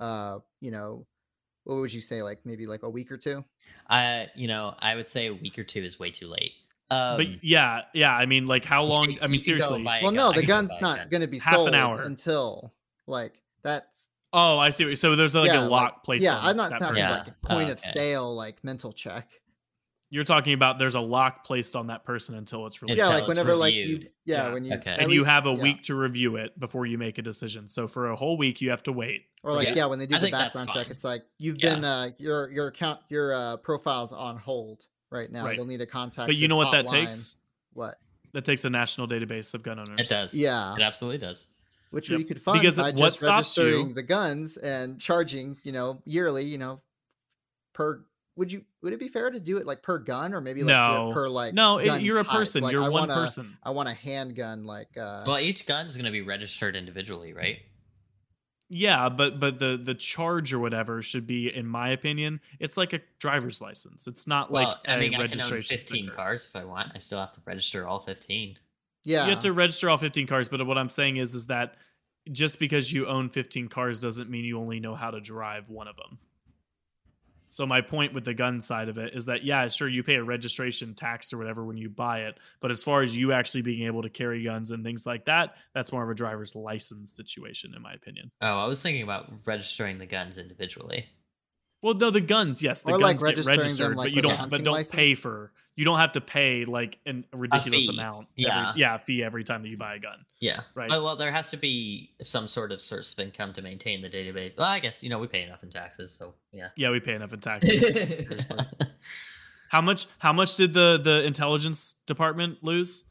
uh 0.00 0.38
you 0.60 0.70
know 0.70 1.06
what 1.64 1.76
would 1.76 1.92
you 1.92 2.00
say 2.00 2.22
like 2.22 2.38
maybe 2.44 2.66
like 2.66 2.82
a 2.82 2.90
week 2.90 3.10
or 3.10 3.16
two 3.16 3.44
I, 3.88 4.26
you 4.34 4.48
know, 4.48 4.74
I 4.80 4.94
would 4.96 5.08
say 5.08 5.26
a 5.28 5.34
week 5.34 5.58
or 5.58 5.64
two 5.64 5.80
is 5.84 5.96
way 5.98 6.10
too 6.10 6.26
late. 6.26 6.52
Um, 6.90 7.16
but 7.18 7.44
yeah, 7.44 7.82
yeah. 7.94 8.12
I 8.12 8.26
mean, 8.26 8.46
like 8.46 8.64
how 8.64 8.82
long? 8.82 9.16
I 9.22 9.28
mean, 9.28 9.38
you 9.40 9.44
can 9.44 9.58
go 9.58 9.64
seriously. 9.66 9.84
well 10.02 10.10
no 10.12 10.30
I 10.30 10.40
the 10.40 10.46
gun's 10.46 10.72
not 10.80 10.98
gun. 10.98 11.08
going 11.08 11.20
to 11.20 11.28
be 11.28 11.38
Half 11.38 11.54
an 11.54 11.58
sold 11.60 11.74
hour. 11.74 12.02
until 12.02 12.74
like 13.06 13.40
that's 13.62 14.08
Oh, 14.38 14.58
I 14.58 14.68
see. 14.68 14.84
what- 14.84 14.98
So 14.98 15.16
there's 15.16 15.34
like 15.34 15.50
yeah, 15.50 15.60
a 15.60 15.62
like- 15.62 15.70
lock 15.70 16.04
placed. 16.04 16.22
yeah 16.24 16.38
i'm 16.40 16.56
not 16.56 16.70
that 16.70 16.80
not 16.80 16.90
person. 16.92 17.08
Yeah. 17.10 17.16
like 17.18 17.28
a 17.28 17.46
point 17.46 17.68
Oh, 17.68 17.72
of 17.72 17.78
okay. 17.80 17.90
sale 17.90 18.34
like 18.36 18.62
mental 18.62 18.92
check 18.92 19.28
You're 20.10 20.22
talking 20.22 20.52
about 20.52 20.78
there's 20.78 20.94
a 20.94 21.00
lock 21.00 21.44
placed 21.44 21.74
on 21.74 21.88
that 21.88 22.04
person 22.04 22.36
until 22.36 22.64
it's 22.66 22.80
released. 22.80 23.00
Until 23.00 23.10
yeah 23.10 23.16
it's 23.18 23.20
like 23.22 23.28
whenever 23.28 23.56
like 23.56 23.74
you 23.74 24.00
yeah, 24.24 24.46
Yeah. 24.46 24.52
when 24.52 24.64
you 24.64 24.74
Okay. 24.74 24.90
at 24.92 25.00
and 25.00 25.12
you 25.12 25.24
have 25.24 25.46
a 25.46 25.50
yeah. 25.52 25.62
week 25.62 25.82
to 25.82 25.94
review 25.96 26.36
it 26.36 26.58
before 26.60 26.86
you 26.86 26.96
make 26.98 27.18
a 27.18 27.22
decision. 27.22 27.66
So 27.66 27.88
for 27.88 28.10
a 28.10 28.16
whole 28.16 28.36
week, 28.38 28.60
you 28.60 28.70
have 28.70 28.82
to 28.84 28.92
wait. 28.92 29.22
Or 29.42 29.52
like 29.52 29.68
Yeah. 29.68 29.74
yeah, 29.76 29.86
when 29.86 29.98
they 29.98 30.06
do 30.06 30.14
I 30.16 30.18
the 30.20 30.30
background 30.30 30.68
check, 30.72 30.90
it's 30.90 31.02
like 31.02 31.24
you've 31.38 31.56
Yeah. 31.58 31.74
been 31.74 31.84
uh 31.84 32.10
your 32.18 32.50
your 32.50 32.66
account 32.68 33.00
your 33.08 33.34
uh 33.34 33.56
profile's 33.56 34.12
on 34.12 34.36
hold 34.36 34.84
right 35.10 35.30
now. 35.32 35.44
Right. 35.44 35.56
You'll 35.56 35.66
need 35.66 35.78
to 35.78 35.86
contact. 35.86 36.28
But 36.28 36.36
you 36.36 36.46
know 36.46 36.56
what 36.56 36.70
that 36.72 36.86
takes? 36.88 37.36
What? 37.72 37.98
That 38.32 38.44
takes 38.44 38.64
a 38.64 38.70
national 38.70 39.08
database 39.08 39.54
of 39.54 39.62
gun 39.62 39.78
owners. 39.80 39.98
It 39.98 40.08
does. 40.08 40.36
Yeah, 40.36 40.74
It 40.76 40.82
absolutely 40.82 41.18
does. 41.18 41.46
Which 41.90 42.10
Yep. 42.10 42.18
you 42.20 42.24
could 42.24 42.40
fund 42.42 42.60
Because 42.60 42.76
by 42.76 42.90
what 42.90 42.96
just 42.96 43.18
stops 43.18 43.56
you- 43.56 43.64
registering 43.64 43.94
the 43.94 44.02
guns 44.02 44.56
and 44.56 45.00
charging, 45.00 45.56
you 45.62 45.72
know, 45.72 46.00
yearly, 46.04 46.44
you 46.44 46.58
know, 46.58 46.80
per. 47.72 48.04
Would 48.36 48.52
you? 48.52 48.64
Would 48.82 48.92
it 48.92 48.98
be 48.98 49.08
fair 49.08 49.30
to 49.30 49.40
do 49.40 49.56
it 49.56 49.64
like 49.66 49.82
per 49.82 49.98
gun 49.98 50.34
or 50.34 50.42
maybe 50.42 50.60
like 50.62 50.68
No. 50.68 51.10
per 51.14 51.26
like? 51.26 51.54
No, 51.54 51.78
it, 51.78 52.02
you're 52.02 52.18
a 52.20 52.24
person. 52.24 52.62
Like, 52.62 52.72
you're 52.72 52.82
I 52.82 52.88
one 52.88 53.08
want 53.08 53.10
a- 53.10 53.14
person. 53.14 53.56
I 53.62 53.70
want 53.70 53.88
a 53.88 53.94
handgun, 53.94 54.64
like. 54.64 54.94
uh 54.98 55.24
Well, 55.26 55.38
each 55.38 55.64
gun 55.66 55.86
is 55.86 55.94
going 55.96 56.04
to 56.04 56.10
be 56.10 56.20
registered 56.20 56.76
individually, 56.76 57.32
right? 57.32 57.60
Yeah, 58.68 59.08
but 59.08 59.38
but 59.40 59.58
the 59.58 59.78
the 59.82 59.94
charge 59.94 60.52
or 60.52 60.58
whatever 60.58 61.00
should 61.00 61.26
be, 61.26 61.54
in 61.54 61.66
my 61.66 61.90
opinion, 61.90 62.40
it's 62.58 62.76
like 62.76 62.92
a 62.92 63.00
driver's 63.20 63.60
license. 63.62 64.06
It's 64.08 64.26
not 64.26 64.52
like 64.52 64.66
well, 64.66 64.80
I 64.86 64.96
a 64.96 64.98
mean, 64.98 65.08
I 65.10 65.12
can 65.12 65.20
own 65.20 65.20
registration 65.28 65.78
15 65.78 66.02
sticker. 66.04 66.16
cars 66.16 66.44
if 66.46 66.56
I 66.56 66.64
want. 66.64 66.90
I 66.94 66.98
still 66.98 67.20
have 67.20 67.32
to 67.32 67.40
register 67.46 67.86
all 67.86 68.00
15. 68.00 68.58
Yeah. 69.06 69.24
You 69.24 69.30
have 69.30 69.40
to 69.40 69.52
register 69.52 69.88
all 69.88 69.96
15 69.96 70.26
cars, 70.26 70.48
but 70.48 70.66
what 70.66 70.76
I'm 70.76 70.88
saying 70.88 71.18
is 71.18 71.34
is 71.34 71.46
that 71.46 71.76
just 72.32 72.58
because 72.58 72.92
you 72.92 73.06
own 73.06 73.30
15 73.30 73.68
cars 73.68 74.00
doesn't 74.00 74.28
mean 74.28 74.44
you 74.44 74.58
only 74.58 74.80
know 74.80 74.96
how 74.96 75.12
to 75.12 75.20
drive 75.20 75.70
one 75.70 75.86
of 75.86 75.96
them. 75.96 76.18
So 77.48 77.64
my 77.64 77.80
point 77.80 78.12
with 78.12 78.24
the 78.24 78.34
gun 78.34 78.60
side 78.60 78.88
of 78.88 78.98
it 78.98 79.14
is 79.14 79.24
that 79.26 79.44
yeah, 79.44 79.68
sure 79.68 79.88
you 79.88 80.02
pay 80.02 80.16
a 80.16 80.24
registration 80.24 80.92
tax 80.92 81.32
or 81.32 81.38
whatever 81.38 81.64
when 81.64 81.76
you 81.76 81.88
buy 81.88 82.22
it, 82.22 82.38
but 82.58 82.72
as 82.72 82.82
far 82.82 83.00
as 83.02 83.16
you 83.16 83.32
actually 83.32 83.62
being 83.62 83.86
able 83.86 84.02
to 84.02 84.10
carry 84.10 84.42
guns 84.42 84.72
and 84.72 84.82
things 84.82 85.06
like 85.06 85.24
that, 85.26 85.54
that's 85.72 85.92
more 85.92 86.02
of 86.02 86.10
a 86.10 86.14
driver's 86.14 86.56
license 86.56 87.14
situation 87.14 87.72
in 87.76 87.80
my 87.80 87.92
opinion. 87.92 88.32
Oh, 88.40 88.58
I 88.58 88.66
was 88.66 88.82
thinking 88.82 89.04
about 89.04 89.32
registering 89.44 89.98
the 89.98 90.06
guns 90.06 90.36
individually. 90.36 91.06
Well, 91.82 91.94
no, 91.94 92.10
the 92.10 92.20
guns, 92.20 92.62
yes, 92.62 92.82
the 92.82 92.92
Or, 92.92 92.98
like, 92.98 93.18
guns 93.18 93.22
get 93.22 93.36
registering 93.46 93.56
them, 93.56 93.58
registered, 93.58 93.96
like, 93.96 94.06
but 94.06 94.12
you 94.12 94.22
don't, 94.22 94.50
but 94.50 94.64
don't 94.64 94.90
pay 94.90 95.14
for. 95.14 95.52
You 95.76 95.84
don't 95.84 95.98
have 95.98 96.12
to 96.12 96.22
pay 96.22 96.64
like 96.64 96.98
an, 97.04 97.26
a 97.34 97.36
ridiculous 97.36 97.84
fee, 97.84 97.92
amount. 97.92 98.28
yeah. 98.34 98.68
every, 98.68 98.80
yeah, 98.80 98.94
a 98.94 98.98
fee 98.98 99.22
every 99.22 99.44
time 99.44 99.62
that 99.62 99.68
you 99.68 99.76
buy 99.76 99.96
a 99.96 99.98
gun. 99.98 100.24
Yeah. 100.40 100.62
Right. 100.74 100.88
Oh, 100.90 101.04
well, 101.04 101.16
there 101.16 101.30
has 101.30 101.50
to 101.50 101.58
be 101.58 102.14
some 102.22 102.48
sort 102.48 102.72
of 102.72 102.80
source 102.80 103.12
of 103.12 103.18
income 103.20 103.52
to 103.52 103.62
maintain 103.62 104.00
the 104.00 104.08
database. 104.08 104.56
Well, 104.56 104.66
I 104.66 104.80
guess, 104.80 105.02
you 105.02 105.10
know, 105.10 105.18
we 105.18 105.26
pay 105.26 105.42
enough 105.42 105.62
in 105.62 105.70
taxes, 105.70 106.12
so 106.18 106.32
yeah. 106.50 106.68
Yeah, 106.76 106.90
we 106.90 107.00
pay 107.00 107.14
enough 107.14 107.34
in 107.34 107.40
taxes. 107.40 107.98
How 109.68 109.80
much? 109.80 110.06
How 110.18 110.32
much 110.32 110.56
did 110.56 110.72
the 110.72 110.98
the 111.02 111.24
intelligence 111.24 111.96
department 112.06 112.62
lose, 112.62 113.04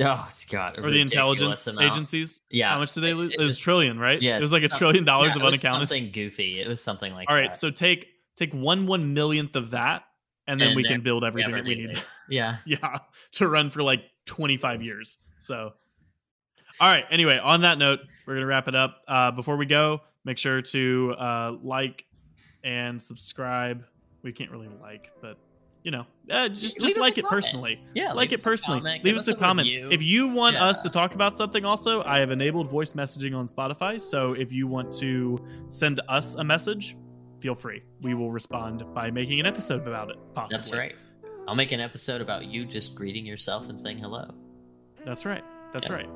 oh, 0.00 0.24
it's 0.28 0.44
got 0.44 0.78
or 0.78 0.90
the 0.90 1.00
intelligence 1.00 1.66
amount. 1.66 1.86
agencies? 1.86 2.42
Yeah. 2.50 2.70
How 2.74 2.78
much 2.78 2.92
did 2.94 3.00
they 3.02 3.12
lose? 3.14 3.34
it 3.34 3.40
It 3.40 3.46
was 3.46 3.58
a 3.58 3.60
trillion, 3.60 3.98
right? 3.98 4.20
yeah, 4.20 4.36
It 4.38 4.40
was 4.40 4.52
like 4.52 4.62
a 4.62 4.68
trillion 4.68 5.04
dollars 5.04 5.32
Yeah, 5.34 5.42
of 5.42 5.42
it 5.42 5.46
unaccounted. 5.46 5.88
Something 5.88 6.10
goofy. 6.12 6.60
It 6.60 6.68
was 6.68 6.82
something 6.82 7.12
like 7.14 7.28
All 7.30 7.36
right, 7.36 7.50
that. 7.50 7.56
so 7.56 7.70
take 7.70 8.08
take 8.36 8.52
one 8.52 8.86
one 8.86 9.14
millionth 9.14 9.56
of 9.56 9.70
that 9.70 10.02
and 10.46 10.60
then 10.60 10.68
And 10.68 10.76
we 10.76 10.84
can 10.84 11.00
build 11.00 11.24
everything 11.24 11.52
that 11.52 11.64
we 11.64 11.74
need. 11.74 11.98
Yeah. 12.28 12.58
yeah, 12.66 12.98
to 13.32 13.48
run 13.48 13.68
for 13.70 13.82
like 13.82 14.02
25 14.26 14.82
years. 14.82 15.18
So, 15.38 15.72
all 16.80 16.88
right. 16.88 17.04
Anyway, 17.10 17.38
on 17.38 17.62
that 17.62 17.78
note, 17.78 18.00
we're 18.26 18.34
gonna 18.34 18.46
wrap 18.46 18.68
it 18.68 18.74
up. 18.74 19.02
Uh, 19.08 19.30
before 19.30 19.56
we 19.56 19.66
go, 19.66 20.02
make 20.24 20.38
sure 20.38 20.60
to 20.62 21.14
uh, 21.18 21.56
like 21.62 22.04
and 22.64 23.00
subscribe. 23.00 23.84
We 24.22 24.32
can't 24.32 24.50
really 24.50 24.68
like, 24.82 25.10
but 25.22 25.38
you 25.86 25.92
know, 25.92 26.04
uh, 26.32 26.48
just 26.48 26.80
Leave 26.80 26.88
just 26.88 26.98
like 26.98 27.16
it 27.16 27.22
comment. 27.22 27.30
personally. 27.30 27.80
Yeah. 27.94 28.12
like 28.12 28.32
it 28.32 28.42
personally. 28.42 28.80
comment, 28.80 29.04
Leave 29.04 29.14
us 29.14 29.28
a 29.28 29.36
comment. 29.36 29.66
review. 29.68 29.88
If 29.92 30.02
you 30.02 30.26
want 30.26 30.56
us 30.56 30.80
to 30.80 30.90
talk 30.90 31.14
about 31.14 31.36
something, 31.36 31.64
also, 31.64 32.02
I 32.02 32.18
have 32.18 32.32
enabled 32.32 32.68
voice 32.68 32.94
messaging 32.94 33.38
on 33.38 33.46
Spotify. 33.46 34.00
So 34.00 34.32
if 34.32 34.50
you 34.50 34.66
want 34.66 34.90
to 34.94 35.38
send 35.68 36.00
us 36.08 36.34
a 36.34 36.42
message, 36.42 36.96
feel 37.40 37.54
free. 37.54 37.82
We 38.02 38.14
will 38.14 38.32
respond 38.32 38.82
by 38.94 39.12
making 39.12 39.38
an 39.38 39.46
episode 39.46 39.86
about 39.86 40.10
it. 40.10 40.16
Possibly. 40.34 40.56
That's 40.56 40.74
right. 40.74 40.94
I'll 41.46 41.54
make 41.54 41.70
an 41.70 41.78
episode 41.80 42.20
about 42.20 42.46
you 42.46 42.66
just 42.66 42.96
greeting 42.96 43.24
yourself 43.24 43.68
and 43.68 43.78
saying 43.78 43.98
hello. 43.98 44.28
That's 45.04 45.24
right. 45.24 45.44
That's 45.72 45.88
Yeah. 45.88 45.94
right. 45.94 46.08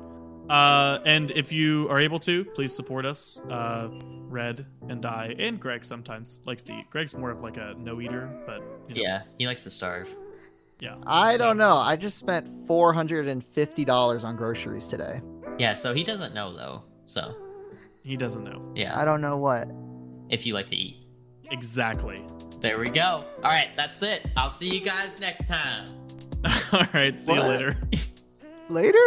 Uh, 0.49 0.99
and 1.05 1.31
if 1.31 1.51
you 1.51 1.87
are 1.89 1.99
able 1.99 2.19
to, 2.19 2.43
please 2.43 2.75
support 2.75 3.05
us. 3.05 3.41
Uh, 3.49 3.89
Red 4.27 4.65
and 4.89 5.05
I 5.05 5.35
and 5.39 5.59
Greg 5.59 5.83
sometimes 5.85 6.39
likes 6.45 6.63
to 6.63 6.73
eat. 6.73 6.89
Greg's 6.89 7.15
more 7.15 7.31
of 7.31 7.41
like 7.41 7.57
a 7.57 7.73
no 7.77 8.01
eater, 8.01 8.29
but 8.45 8.61
you 8.87 8.95
know, 8.95 9.01
Yeah, 9.01 9.21
he 9.37 9.45
likes 9.47 9.63
to 9.63 9.69
starve. 9.71 10.09
yeah. 10.79 10.95
I 11.05 11.33
So, 11.33 11.37
don't 11.39 11.57
know. 11.57 11.75
I 11.75 11.95
just 11.95 12.17
spent 12.17 12.47
four 12.67 12.91
hundred 12.93 13.27
and 13.27 13.43
fifty 13.43 13.85
dollars 13.85 14.23
on 14.23 14.35
groceries 14.35 14.87
today. 14.87 15.21
Yeah, 15.57 15.73
so 15.73 15.93
he 15.93 16.03
doesn't 16.03 16.33
know 16.33 16.53
though. 16.55 16.83
So 17.05 17.35
He 18.03 18.15
doesn't 18.17 18.43
know 18.43 18.71
yeah, 18.75 18.97
I 18.99 19.05
don't 19.05 19.21
know 19.21 19.37
what. 19.37 19.69
if 20.29 20.45
you 20.45 20.53
like 20.53 20.67
to 20.67 20.75
eat. 20.75 21.05
exactly. 21.51 22.25
There 22.61 22.77
we 22.79 22.89
go. 22.89 23.25
All 23.43 23.49
right, 23.49 23.71
that's 23.75 24.01
it. 24.01 24.29
I'll 24.37 24.49
see 24.49 24.69
you 24.73 24.81
guys 24.81 25.19
next 25.19 25.47
time. 25.47 25.87
All 26.73 26.85
right. 26.93 27.17
See 27.17 27.33
you 27.33 27.41
later. 27.41 27.77
Later. 28.69 28.99